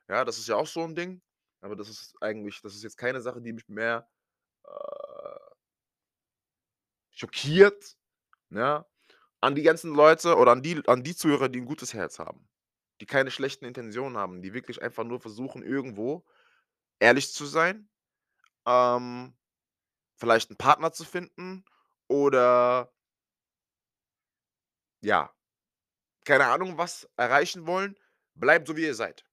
Ja, 0.08 0.24
das 0.24 0.38
ist 0.38 0.48
ja 0.48 0.56
auch 0.56 0.66
so 0.66 0.82
'n 0.84 0.94
Ding. 0.96 1.22
Aber 1.60 1.76
das 1.76 1.88
ist 1.90 2.16
eigentlich 2.22 2.60
das 2.62 2.74
ist 2.76 2.82
jetzt 2.84 2.98
keine 2.98 3.20
Sache, 3.22 3.42
die 3.42 3.52
mich 3.54 3.68
mehr, 3.68 4.08
äh 4.64 4.70
schockiert, 7.12 7.96
ja? 8.50 8.86
An 9.42 9.54
die 9.54 9.62
ganzen 9.62 9.94
Leute 9.94 10.36
oder 10.36 10.52
an 10.52 10.62
die 10.62 10.82
an 10.88 11.04
die 11.04 11.14
Zuhörer, 11.14 11.48
die 11.48 11.60
'n 11.60 11.64
gutes 11.66 11.94
Herz 11.94 12.18
haben, 12.18 12.48
die 13.00 13.06
keine 13.06 13.30
schlechten 13.30 13.64
Intentionen 13.66 14.16
haben, 14.16 14.42
die 14.42 14.52
wirklich 14.52 14.82
einfach 14.82 15.04
nur 15.04 15.20
versuchen, 15.20 15.62
irgendwo 15.62 16.24
ehrlich 17.00 17.32
zu 17.32 17.46
sein, 17.46 17.88
ähm, 18.66 19.34
vielleicht 20.16 20.50
'n 20.50 20.56
Partner 20.58 20.92
zu 20.92 21.04
finden 21.04 21.64
oder 22.08 22.92
ja, 25.00 25.30
keine 26.24 26.46
Ahnung, 26.46 26.78
was 26.78 27.08
erreichen 27.16 27.66
wollen. 27.66 27.98
Bleibt 28.34 28.68
so, 28.68 28.76
wie 28.76 28.84
ihr 28.84 28.94
seid. 28.94 29.24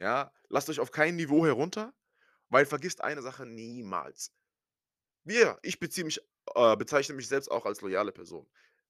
Ja, 0.00 0.32
lasst 0.48 0.70
euch 0.70 0.80
auf 0.80 0.92
kein 0.92 1.16
Niveau 1.16 1.46
herunter, 1.46 1.94
weil 2.50 2.66
vergisst 2.66 3.02
eine 3.02 3.22
Sache 3.22 3.46
niemals. 3.46 4.32
Wir 5.24 5.58
ich 5.62 5.80
beziehe 5.80 6.04
mich 6.04 6.20
äh, 6.54 6.76
bezeichne 6.76 7.16
mich 7.16 7.28
selbst 7.28 7.50
auch 7.50 7.66
als 7.66 7.82
loyale 7.82 8.12
Person. 8.12 8.48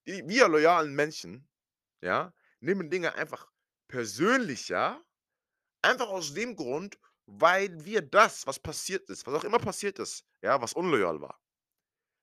Wir 0.08 0.48
loyalen 0.48 0.94
Menschen, 0.94 1.48
ja, 2.00 2.32
nehmen 2.60 2.90
Dinge 2.90 3.14
einfach 3.14 3.46
persönlicher, 3.88 5.04
einfach 5.82 6.08
aus 6.08 6.34
dem 6.34 6.56
Grund, 6.56 6.98
weil 7.26 7.84
wir 7.84 8.02
das, 8.02 8.46
was 8.46 8.58
passiert 8.58 9.08
ist, 9.10 9.26
was 9.26 9.34
auch 9.34 9.44
immer 9.44 9.58
passiert 9.58 9.98
ist, 9.98 10.24
ja, 10.42 10.60
was 10.60 10.72
unloyal 10.72 11.20
war 11.20 11.40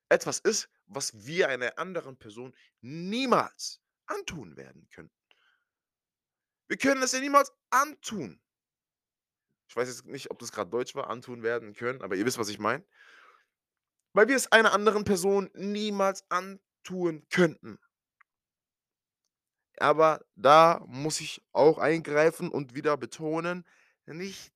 etwas 0.10 0.40
ist, 0.40 0.70
was 0.88 1.26
wir 1.26 1.50
einer 1.50 1.78
anderen 1.78 2.18
Person 2.18 2.56
niemals 2.82 3.82
antun 4.08 4.56
werden 4.56 4.88
können. 4.90 5.12
Wir 6.68 6.78
können 6.78 7.02
es 7.02 7.14
ihr 7.14 7.22
niemals 7.22 7.52
antun. 7.70 8.42
Ich 9.68 9.76
weiß 9.76 9.88
jetzt 9.88 10.06
nicht, 10.06 10.32
ob 10.32 10.40
das 10.40 10.52
grad 10.52 10.72
Deutsch 10.72 10.96
war, 10.96 11.10
antun 11.10 11.44
werden 11.44 11.74
können, 11.74 12.02
aber 12.02 12.16
ihr 12.16 12.26
wisst, 12.26 12.38
was 12.38 12.50
ich 12.50 12.60
meine. 12.60 12.86
Weil 14.14 14.28
wir 14.28 14.36
es 14.36 14.52
einer 14.52 14.74
anderen 14.74 15.04
Person 15.04 15.50
niemals 15.54 16.30
antun 16.30 16.62
könnten. 17.30 17.80
Aber 19.78 20.26
da 20.36 20.84
muss 20.88 21.20
ich 21.20 21.44
auch 21.52 21.78
eingreifen 21.78 22.50
und 22.50 22.76
wieder 22.76 22.98
betonen, 22.98 23.66
nicht 24.06 24.54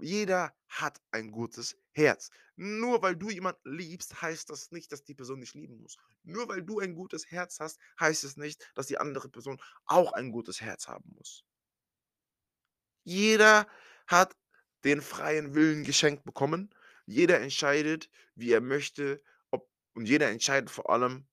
jeder 0.00 0.54
hat 0.68 1.00
ein 1.10 1.30
gutes 1.30 1.76
Herz. 1.90 2.30
Nur 2.56 3.02
weil 3.02 3.16
du 3.16 3.28
jemanden 3.30 3.76
liebst, 3.76 4.22
heißt 4.22 4.48
das 4.48 4.70
nicht, 4.70 4.90
dass 4.92 5.04
die 5.04 5.14
Person 5.14 5.40
dich 5.40 5.54
lieben 5.54 5.80
muss. 5.80 5.96
Nur 6.22 6.48
weil 6.48 6.62
du 6.62 6.80
ein 6.80 6.94
gutes 6.94 7.30
Herz 7.30 7.60
hast, 7.60 7.78
heißt 8.00 8.24
es 8.24 8.36
nicht, 8.36 8.70
dass 8.74 8.86
die 8.86 8.98
andere 8.98 9.28
Person 9.28 9.60
auch 9.84 10.12
ein 10.12 10.30
gutes 10.30 10.60
Herz 10.60 10.88
haben 10.88 11.12
muss. 11.16 11.44
Jeder 13.04 13.66
hat 14.06 14.36
den 14.84 15.00
freien 15.00 15.54
Willen 15.54 15.84
geschenkt 15.84 16.24
bekommen. 16.24 16.74
Jeder 17.06 17.40
entscheidet, 17.40 18.08
wie 18.34 18.52
er 18.52 18.60
möchte, 18.60 19.22
ob 19.50 19.68
und 19.94 20.06
jeder 20.06 20.30
entscheidet 20.30 20.70
vor 20.70 20.90
allem 20.90 21.26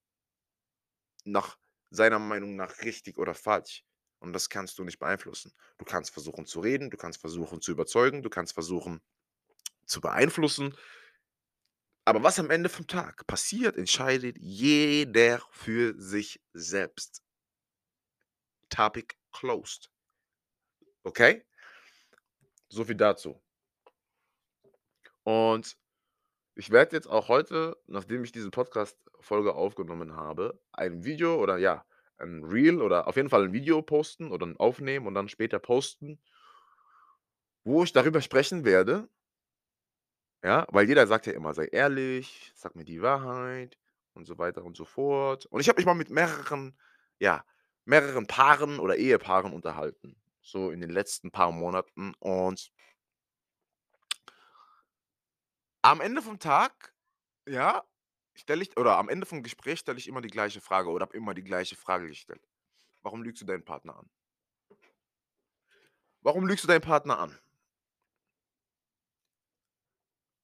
nach 1.25 1.57
seiner 1.89 2.19
Meinung 2.19 2.55
nach 2.55 2.81
richtig 2.81 3.17
oder 3.17 3.33
falsch. 3.33 3.83
Und 4.19 4.33
das 4.33 4.49
kannst 4.49 4.77
du 4.77 4.83
nicht 4.83 4.99
beeinflussen. 4.99 5.53
Du 5.77 5.85
kannst 5.85 6.11
versuchen 6.11 6.45
zu 6.45 6.59
reden, 6.59 6.89
du 6.89 6.97
kannst 6.97 7.21
versuchen 7.21 7.61
zu 7.61 7.71
überzeugen, 7.71 8.21
du 8.21 8.29
kannst 8.29 8.53
versuchen 8.53 9.01
zu 9.85 10.01
beeinflussen. 10.01 10.75
Aber 12.05 12.23
was 12.23 12.39
am 12.39 12.49
Ende 12.49 12.69
vom 12.69 12.87
Tag 12.87 13.25
passiert, 13.27 13.77
entscheidet 13.77 14.37
jeder 14.39 15.41
für 15.51 15.93
sich 15.99 16.41
selbst. 16.53 17.23
Topic 18.69 19.15
closed. 19.31 19.89
Okay? 21.03 21.45
So 22.69 22.83
viel 22.83 22.95
dazu. 22.95 23.41
Und 25.23 25.77
ich 26.55 26.71
werde 26.71 26.95
jetzt 26.95 27.07
auch 27.07 27.27
heute, 27.27 27.77
nachdem 27.87 28.23
ich 28.23 28.31
diese 28.31 28.49
Podcast-Folge 28.51 29.55
aufgenommen 29.55 30.15
habe, 30.15 30.59
ein 30.71 31.03
Video 31.03 31.41
oder 31.41 31.57
ja, 31.57 31.85
ein 32.17 32.43
Reel 32.43 32.81
oder 32.81 33.07
auf 33.07 33.15
jeden 33.15 33.29
Fall 33.29 33.45
ein 33.45 33.53
Video 33.53 33.81
posten 33.81 34.31
oder 34.31 34.53
aufnehmen 34.57 35.07
und 35.07 35.13
dann 35.13 35.29
später 35.29 35.59
posten, 35.59 36.19
wo 37.63 37.83
ich 37.83 37.93
darüber 37.93 38.21
sprechen 38.21 38.65
werde, 38.65 39.07
ja, 40.43 40.65
weil 40.69 40.87
jeder 40.87 41.05
sagt 41.07 41.27
ja 41.27 41.33
immer, 41.33 41.53
sei 41.53 41.65
ehrlich, 41.65 42.51
sag 42.55 42.75
mir 42.75 42.85
die 42.85 43.01
Wahrheit 43.01 43.77
und 44.13 44.25
so 44.25 44.37
weiter 44.37 44.63
und 44.63 44.77
so 44.77 44.85
fort. 44.85 45.45
Und 45.47 45.59
ich 45.59 45.67
habe 45.69 45.77
mich 45.77 45.85
mal 45.85 45.95
mit 45.95 46.09
mehreren, 46.09 46.77
ja, 47.19 47.43
mehreren 47.85 48.27
Paaren 48.27 48.79
oder 48.79 48.95
Ehepaaren 48.95 49.53
unterhalten, 49.53 50.15
so 50.41 50.71
in 50.71 50.79
den 50.79 50.89
letzten 50.89 51.31
paar 51.31 51.51
Monaten. 51.51 52.13
Und 52.19 52.71
am 55.81 56.01
Ende 56.01 56.21
vom 56.21 56.39
Tag, 56.39 56.93
ja, 57.47 57.83
stelle 58.33 58.63
ich, 58.63 58.77
oder 58.77 58.97
am 58.97 59.09
Ende 59.09 59.25
vom 59.25 59.43
Gespräch 59.43 59.79
stelle 59.79 59.97
ich 59.97 60.07
immer 60.07 60.21
die 60.21 60.29
gleiche 60.29 60.61
Frage 60.61 60.89
oder 60.89 61.03
habe 61.03 61.17
immer 61.17 61.33
die 61.33 61.43
gleiche 61.43 61.75
Frage 61.75 62.07
gestellt. 62.07 62.47
Warum 63.01 63.23
lügst 63.23 63.41
du 63.41 63.45
deinen 63.45 63.63
Partner 63.63 63.97
an? 63.97 64.09
Warum 66.21 66.47
lügst 66.47 66.63
du 66.63 66.67
deinen 66.67 66.81
Partner 66.81 67.19
an? 67.19 67.37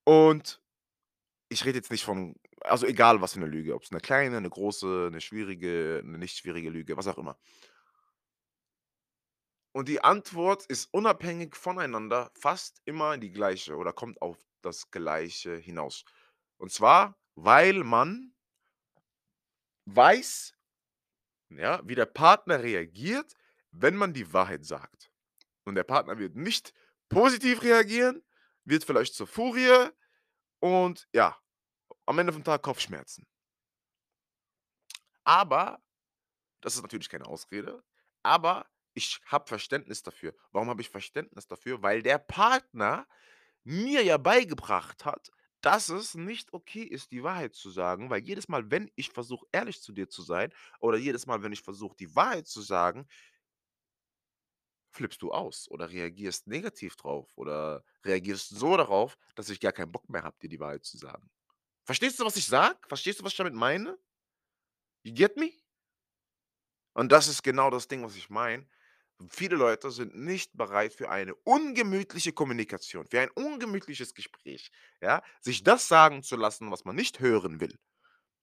Und 0.06 0.62
ich 1.50 1.66
rede 1.66 1.78
jetzt 1.78 1.92
nicht 1.92 2.04
von, 2.06 2.36
also 2.62 2.86
egal 2.86 3.22
was 3.22 3.34
für 3.34 3.40
eine 3.40 3.48
Lüge, 3.48 3.76
ob 3.76 3.84
es 3.84 3.92
eine 3.92 4.02
kleine, 4.02 4.38
eine 4.38 4.50
große, 4.50 5.08
eine 5.08 5.22
schwierige, 5.22 6.02
eine 6.04 6.18
nicht 6.18 6.38
schwierige 6.38 6.70
Lüge, 6.70 6.98
was 6.98 7.08
auch 7.08 7.18
immer. 7.18 7.38
Und 9.74 9.90
die 9.90 10.02
Antwort 10.04 10.66
ist 10.68 10.94
unabhängig 10.94 11.56
voneinander 11.56 12.32
fast 12.34 12.82
immer 12.86 13.18
die 13.18 13.32
gleiche 13.32 13.76
oder 13.76 13.92
kommt 13.92 14.22
auf 14.22 14.38
das 14.66 14.92
Gleiche 14.92 15.56
hinaus. 15.58 16.04
Und 16.58 16.72
zwar, 16.72 17.18
weil 17.36 17.84
man 17.84 18.34
weiß, 19.86 20.54
ja, 21.50 21.82
wie 21.88 21.96
der 21.96 22.06
Partner 22.06 22.62
reagiert, 22.62 23.36
wenn 23.72 23.96
man 23.96 24.14
die 24.14 24.32
Wahrheit 24.34 24.66
sagt. 24.66 25.12
Und 25.64 25.76
der 25.76 25.84
Partner 25.84 26.18
wird 26.18 26.36
nicht 26.36 26.74
positiv 27.10 27.62
reagieren, 27.64 28.24
wird 28.64 28.84
vielleicht 28.84 29.14
zur 29.14 29.28
Furie 29.28 29.90
und 30.60 31.08
ja, 31.14 31.38
am 32.06 32.20
Ende 32.20 32.34
vom 32.34 32.44
Tag 32.44 32.62
Kopfschmerzen. 32.62 33.28
Aber, 35.24 35.82
das 36.62 36.76
ist 36.76 36.82
natürlich 36.82 37.10
keine 37.10 37.26
Ausrede, 37.26 37.84
aber 38.24 38.66
ich 38.94 39.22
habe 39.26 39.48
Verständnis 39.48 40.04
dafür. 40.04 40.36
Warum 40.52 40.70
habe 40.70 40.82
ich 40.82 40.90
Verständnis 40.90 41.48
dafür? 41.48 41.82
Weil 41.82 42.02
der 42.02 42.18
Partner 42.18 43.08
mir 43.66 44.04
ja 44.04 44.18
beigebracht 44.18 45.06
hat, 45.06 45.32
dass 45.62 45.90
es 45.90 46.16
nicht 46.16 46.54
okay 46.54 46.84
ist, 46.84 47.12
die 47.12 47.24
Wahrheit 47.24 47.56
zu 47.56 47.72
sagen, 47.72 48.10
weil 48.12 48.22
jedes 48.24 48.48
Mal, 48.48 48.70
wenn 48.72 48.92
ich 48.96 49.12
versuche, 49.12 49.46
ehrlich 49.52 49.82
zu 49.82 49.94
dir 49.94 50.08
zu 50.10 50.22
sein 50.22 50.54
oder 50.80 50.98
jedes 50.98 51.26
Mal, 51.26 51.42
wenn 51.44 51.52
ich 51.54 51.62
versuche, 51.64 51.96
die 51.98 52.16
Wahrheit 52.16 52.48
zu 52.48 52.62
sagen, 52.62 53.08
flippst 54.92 55.22
du 55.22 55.32
aus 55.32 55.68
oder 55.70 55.90
reagierst 55.90 56.48
negativ 56.48 56.96
drauf 56.96 57.32
oder 57.36 57.84
reagierst 58.04 58.50
so 58.50 58.78
darauf, 58.78 59.18
dass 59.36 59.50
ich 59.50 59.60
gar 59.60 59.74
keinen 59.74 59.92
Bock 59.92 60.10
mehr 60.10 60.24
habe, 60.24 60.38
dir 60.42 60.50
die 60.50 60.60
Wahrheit 60.60 60.86
zu 60.86 60.98
sagen. 60.98 61.30
Verstehst 61.86 62.20
du, 62.20 62.26
was 62.26 62.38
ich 62.38 62.46
sage? 62.46 62.80
Verstehst 62.88 63.20
du, 63.20 63.24
was 63.26 63.34
ich 63.34 63.38
damit 63.38 63.54
meine? 63.56 63.98
You 65.04 65.14
get 65.14 65.38
me? 65.38 65.52
Und 66.94 67.12
das 67.12 67.28
ist 67.28 67.44
genau 67.44 67.70
das 67.70 67.88
Ding, 67.88 68.04
was 68.04 68.16
ich 68.16 68.30
meine. 68.30 68.66
Viele 69.30 69.56
Leute 69.56 69.92
sind 69.92 70.14
nicht 70.16 70.58
bereit 70.58 70.94
für 70.94 71.10
eine 71.10 71.36
ungemütliche 71.36 72.34
Kommunikation, 72.34 73.08
für 73.08 73.22
ein 73.22 73.30
ungemütliches 73.30 74.14
Gespräch, 74.14 74.72
ja, 75.02 75.24
sich 75.42 75.64
das 75.64 75.88
sagen 75.88 76.22
zu 76.22 76.36
lassen, 76.36 76.70
was 76.70 76.84
man 76.84 76.98
nicht 76.98 77.20
hören 77.22 77.62
will. 77.62 77.80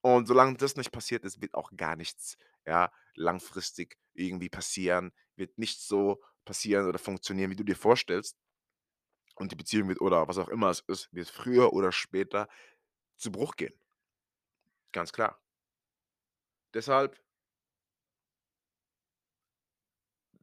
Und 0.02 0.28
solange 0.28 0.56
das 0.56 0.76
nicht 0.76 0.92
passiert 0.92 1.24
ist, 1.24 1.42
wird 1.42 1.54
auch 1.54 1.72
gar 1.76 1.96
nichts, 1.96 2.36
ja, 2.66 2.92
langfristig 3.14 3.98
irgendwie 4.14 4.50
passieren, 4.50 5.12
wird 5.36 5.58
nicht 5.58 5.80
so 5.82 6.22
passieren 6.44 6.86
oder 6.88 6.98
funktionieren, 6.98 7.50
wie 7.50 7.56
du 7.56 7.64
dir 7.64 7.76
vorstellst. 7.76 8.38
Und 9.36 9.52
die 9.52 9.56
Beziehung 9.56 9.88
wird 9.88 10.00
oder 10.00 10.26
was 10.28 10.38
auch 10.38 10.48
immer 10.48 10.70
es 10.70 10.80
ist, 10.80 11.12
wird 11.12 11.28
früher 11.28 11.72
oder 11.74 11.92
später 11.92 12.48
zu 13.18 13.32
Bruch 13.32 13.56
gehen. 13.56 13.74
Ganz 14.92 15.12
klar. 15.12 15.38
Deshalb 16.74 17.18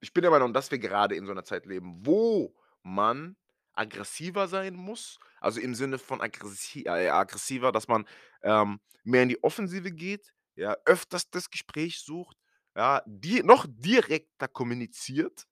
ich 0.01 0.13
bin 0.13 0.21
der 0.21 0.31
Meinung, 0.31 0.53
dass 0.53 0.71
wir 0.71 0.79
gerade 0.79 1.15
in 1.15 1.25
so 1.25 1.31
einer 1.31 1.43
Zeit 1.45 1.65
leben, 1.65 2.05
wo 2.05 2.55
man 2.83 3.35
aggressiver 3.73 4.47
sein 4.47 4.75
muss. 4.75 5.19
Also, 5.41 5.59
im 5.61 5.75
Sinne 5.75 5.99
von 5.99 6.19
äh, 6.21 7.09
aggressiver, 7.09 7.71
dass 7.71 7.87
man, 7.87 8.05
ähm, 8.43 8.79
mehr 9.03 9.23
in 9.23 9.29
die 9.29 9.43
Offensive 9.43 9.91
geht, 9.91 10.33
ja, 10.55 10.75
öfters 10.85 11.29
das 11.29 11.49
Gespräch 11.49 11.99
sucht, 11.99 12.37
ja, 12.75 13.01
die 13.05 13.43
noch 13.43 13.65
direkter 13.69 14.47
kommuniziert, 14.47 15.45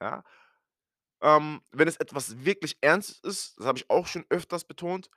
ja. 0.00 0.24
Ähm, 1.22 1.62
wenn 1.72 1.88
es 1.88 1.96
etwas 1.96 2.44
wirklich 2.44 2.76
Ernstes 2.80 3.18
ist, 3.20 3.58
das 3.58 3.66
habe 3.66 3.78
ich 3.78 3.88
auch 3.90 4.06
schon 4.06 4.26
öfters 4.28 4.64
betont, 4.64 5.08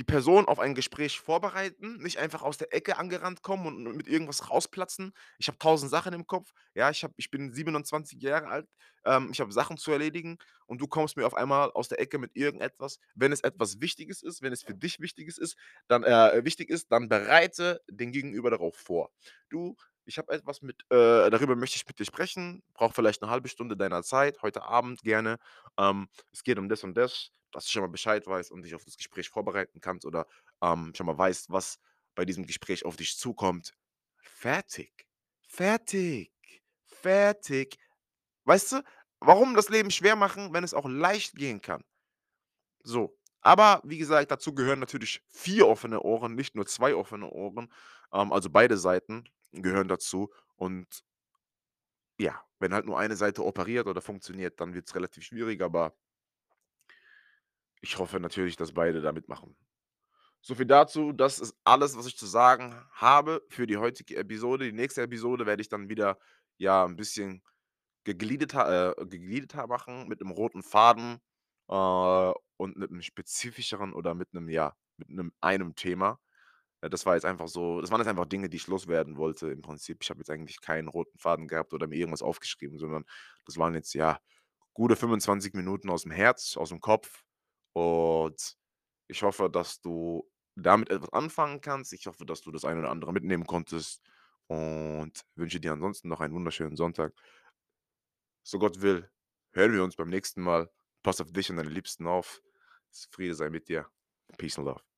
die 0.00 0.04
Person 0.04 0.46
auf 0.46 0.58
ein 0.58 0.74
Gespräch 0.74 1.20
vorbereiten, 1.20 1.98
nicht 1.98 2.16
einfach 2.16 2.40
aus 2.40 2.56
der 2.56 2.72
Ecke 2.72 2.96
angerannt 2.96 3.42
kommen 3.42 3.86
und 3.86 3.96
mit 3.98 4.08
irgendwas 4.08 4.48
rausplatzen. 4.48 5.12
Ich 5.38 5.46
habe 5.48 5.58
tausend 5.58 5.90
Sachen 5.90 6.14
im 6.14 6.26
Kopf. 6.26 6.52
Ja, 6.74 6.88
ich 6.88 7.04
habe 7.04 7.12
ich 7.18 7.30
bin 7.30 7.52
27 7.52 8.22
Jahre 8.22 8.46
alt, 8.48 8.66
ähm, 9.04 9.28
ich 9.30 9.40
habe 9.40 9.52
Sachen 9.52 9.76
zu 9.76 9.92
erledigen 9.92 10.38
und 10.64 10.80
du 10.80 10.86
kommst 10.86 11.18
mir 11.18 11.26
auf 11.26 11.34
einmal 11.34 11.70
aus 11.72 11.88
der 11.88 12.00
Ecke 12.00 12.16
mit 12.16 12.34
irgendetwas. 12.34 12.98
Wenn 13.14 13.30
es 13.30 13.42
etwas 13.42 13.82
Wichtiges 13.82 14.22
ist, 14.22 14.40
wenn 14.40 14.54
es 14.54 14.62
für 14.62 14.74
dich 14.74 15.00
Wichtiges 15.00 15.36
ist, 15.36 15.58
dann 15.86 16.02
äh, 16.02 16.42
wichtig 16.46 16.70
ist, 16.70 16.90
dann 16.90 17.10
bereite 17.10 17.82
den 17.90 18.10
Gegenüber 18.10 18.48
darauf 18.50 18.76
vor. 18.76 19.10
Du, 19.50 19.76
ich 20.10 20.18
habe 20.18 20.32
etwas 20.32 20.60
mit, 20.60 20.82
äh, 20.90 21.30
darüber 21.30 21.54
möchte 21.54 21.76
ich 21.76 21.86
mit 21.86 21.98
dir 22.00 22.04
sprechen, 22.04 22.64
brauche 22.74 22.92
vielleicht 22.92 23.22
eine 23.22 23.30
halbe 23.30 23.48
Stunde 23.48 23.76
deiner 23.76 24.02
Zeit, 24.02 24.42
heute 24.42 24.64
Abend 24.64 25.02
gerne. 25.02 25.38
Ähm, 25.78 26.08
es 26.32 26.42
geht 26.42 26.58
um 26.58 26.68
das 26.68 26.82
und 26.82 26.94
das, 26.96 27.30
dass 27.52 27.64
du 27.64 27.70
schon 27.70 27.82
mal 27.82 27.88
Bescheid 27.88 28.26
weißt 28.26 28.50
und 28.50 28.62
dich 28.62 28.74
auf 28.74 28.84
das 28.84 28.96
Gespräch 28.96 29.28
vorbereiten 29.28 29.80
kannst 29.80 30.04
oder 30.04 30.26
ähm, 30.62 30.92
schon 30.96 31.06
mal 31.06 31.16
weißt, 31.16 31.50
was 31.50 31.78
bei 32.16 32.24
diesem 32.24 32.44
Gespräch 32.44 32.84
auf 32.84 32.96
dich 32.96 33.16
zukommt. 33.18 33.72
Fertig. 34.20 35.06
Fertig. 35.46 36.32
Fertig. 36.86 37.78
Weißt 38.46 38.72
du, 38.72 38.82
warum 39.20 39.54
das 39.54 39.68
Leben 39.68 39.92
schwer 39.92 40.16
machen, 40.16 40.52
wenn 40.52 40.64
es 40.64 40.74
auch 40.74 40.88
leicht 40.88 41.36
gehen 41.36 41.60
kann? 41.60 41.84
So. 42.82 43.16
Aber 43.42 43.80
wie 43.84 43.98
gesagt, 43.98 44.30
dazu 44.30 44.54
gehören 44.54 44.80
natürlich 44.80 45.22
vier 45.28 45.66
offene 45.68 46.02
Ohren, 46.02 46.34
nicht 46.34 46.54
nur 46.56 46.66
zwei 46.66 46.94
offene 46.94 47.30
Ohren. 47.30 47.72
Ähm, 48.12 48.32
also 48.32 48.50
beide 48.50 48.76
Seiten 48.76 49.24
gehören 49.52 49.88
dazu. 49.88 50.30
Und 50.56 51.04
ja, 52.18 52.42
wenn 52.58 52.74
halt 52.74 52.86
nur 52.86 52.98
eine 52.98 53.16
Seite 53.16 53.44
operiert 53.44 53.86
oder 53.86 54.00
funktioniert, 54.00 54.60
dann 54.60 54.74
wird 54.74 54.86
es 54.88 54.94
relativ 54.94 55.24
schwierig, 55.24 55.62
aber 55.62 55.94
ich 57.80 57.98
hoffe 57.98 58.20
natürlich, 58.20 58.56
dass 58.56 58.72
beide 58.72 59.00
da 59.00 59.12
mitmachen. 59.12 59.56
So 60.42 60.54
viel 60.54 60.66
dazu. 60.66 61.12
Das 61.12 61.38
ist 61.38 61.54
alles, 61.64 61.96
was 61.96 62.06
ich 62.06 62.16
zu 62.16 62.26
sagen 62.26 62.74
habe 62.92 63.42
für 63.48 63.66
die 63.66 63.76
heutige 63.76 64.16
Episode. 64.16 64.64
Die 64.66 64.72
nächste 64.72 65.02
Episode 65.02 65.46
werde 65.46 65.62
ich 65.62 65.68
dann 65.68 65.88
wieder, 65.88 66.18
ja, 66.58 66.84
ein 66.84 66.96
bisschen 66.96 67.42
gegliederter 68.04 68.98
äh, 68.98 69.06
gegliederter 69.06 69.66
machen 69.66 70.08
mit 70.08 70.20
einem 70.20 70.30
roten 70.30 70.62
Faden, 70.62 71.20
äh, 71.70 72.32
und 72.56 72.76
mit 72.76 72.90
einem 72.90 73.02
spezifischeren 73.02 73.94
oder 73.94 74.14
mit 74.14 74.28
einem 74.34 74.48
ja, 74.50 74.74
mit 74.98 75.08
einem 75.08 75.32
einem 75.40 75.74
Thema. 75.74 76.20
Äh, 76.80 76.90
das 76.90 77.06
war 77.06 77.14
jetzt 77.14 77.24
einfach 77.24 77.48
so 77.48 77.80
das 77.80 77.90
waren 77.90 78.00
jetzt 78.00 78.08
einfach 78.08 78.26
Dinge, 78.26 78.48
die 78.48 78.56
ich 78.56 78.66
loswerden 78.66 79.16
wollte 79.16 79.50
im 79.50 79.62
Prinzip. 79.62 79.98
Ich 80.02 80.10
habe 80.10 80.20
jetzt 80.20 80.30
eigentlich 80.30 80.60
keinen 80.60 80.88
roten 80.88 81.18
Faden 81.18 81.48
gehabt 81.48 81.72
oder 81.74 81.86
mir 81.86 81.96
irgendwas 81.96 82.22
aufgeschrieben, 82.22 82.78
sondern 82.78 83.04
das 83.46 83.58
waren 83.58 83.74
jetzt, 83.74 83.94
ja, 83.94 84.20
gute 84.74 84.96
25 84.96 85.54
Minuten 85.54 85.90
aus 85.90 86.02
dem 86.02 86.12
Herz, 86.12 86.56
aus 86.56 86.70
dem 86.70 86.80
Kopf. 86.80 87.24
Und 87.72 88.56
ich 89.08 89.22
hoffe, 89.22 89.50
dass 89.50 89.80
du 89.80 90.28
damit 90.56 90.90
etwas 90.90 91.12
anfangen 91.12 91.60
kannst. 91.60 91.92
Ich 91.92 92.06
hoffe, 92.06 92.26
dass 92.26 92.42
du 92.42 92.50
das 92.50 92.64
eine 92.64 92.80
oder 92.80 92.90
andere 92.90 93.12
mitnehmen 93.12 93.46
konntest 93.46 94.02
und 94.46 95.24
wünsche 95.36 95.60
dir 95.60 95.72
ansonsten 95.72 96.08
noch 96.08 96.20
einen 96.20 96.34
wunderschönen 96.34 96.76
Sonntag. 96.76 97.14
So 98.42 98.58
Gott 98.58 98.80
will. 98.80 99.08
hören 99.52 99.72
wir 99.72 99.84
uns 99.84 99.96
beim 99.96 100.08
nächsten 100.08 100.42
Mal. 100.42 100.70
Pass 101.02 101.20
auf 101.20 101.32
dich 101.32 101.50
und 101.50 101.56
deine 101.56 101.70
Liebsten 101.70 102.06
auf. 102.06 102.42
Friede 103.10 103.34
sei 103.34 103.50
mit 103.50 103.68
dir. 103.68 103.86
Peace 104.38 104.58
and 104.58 104.66
Love. 104.66 104.89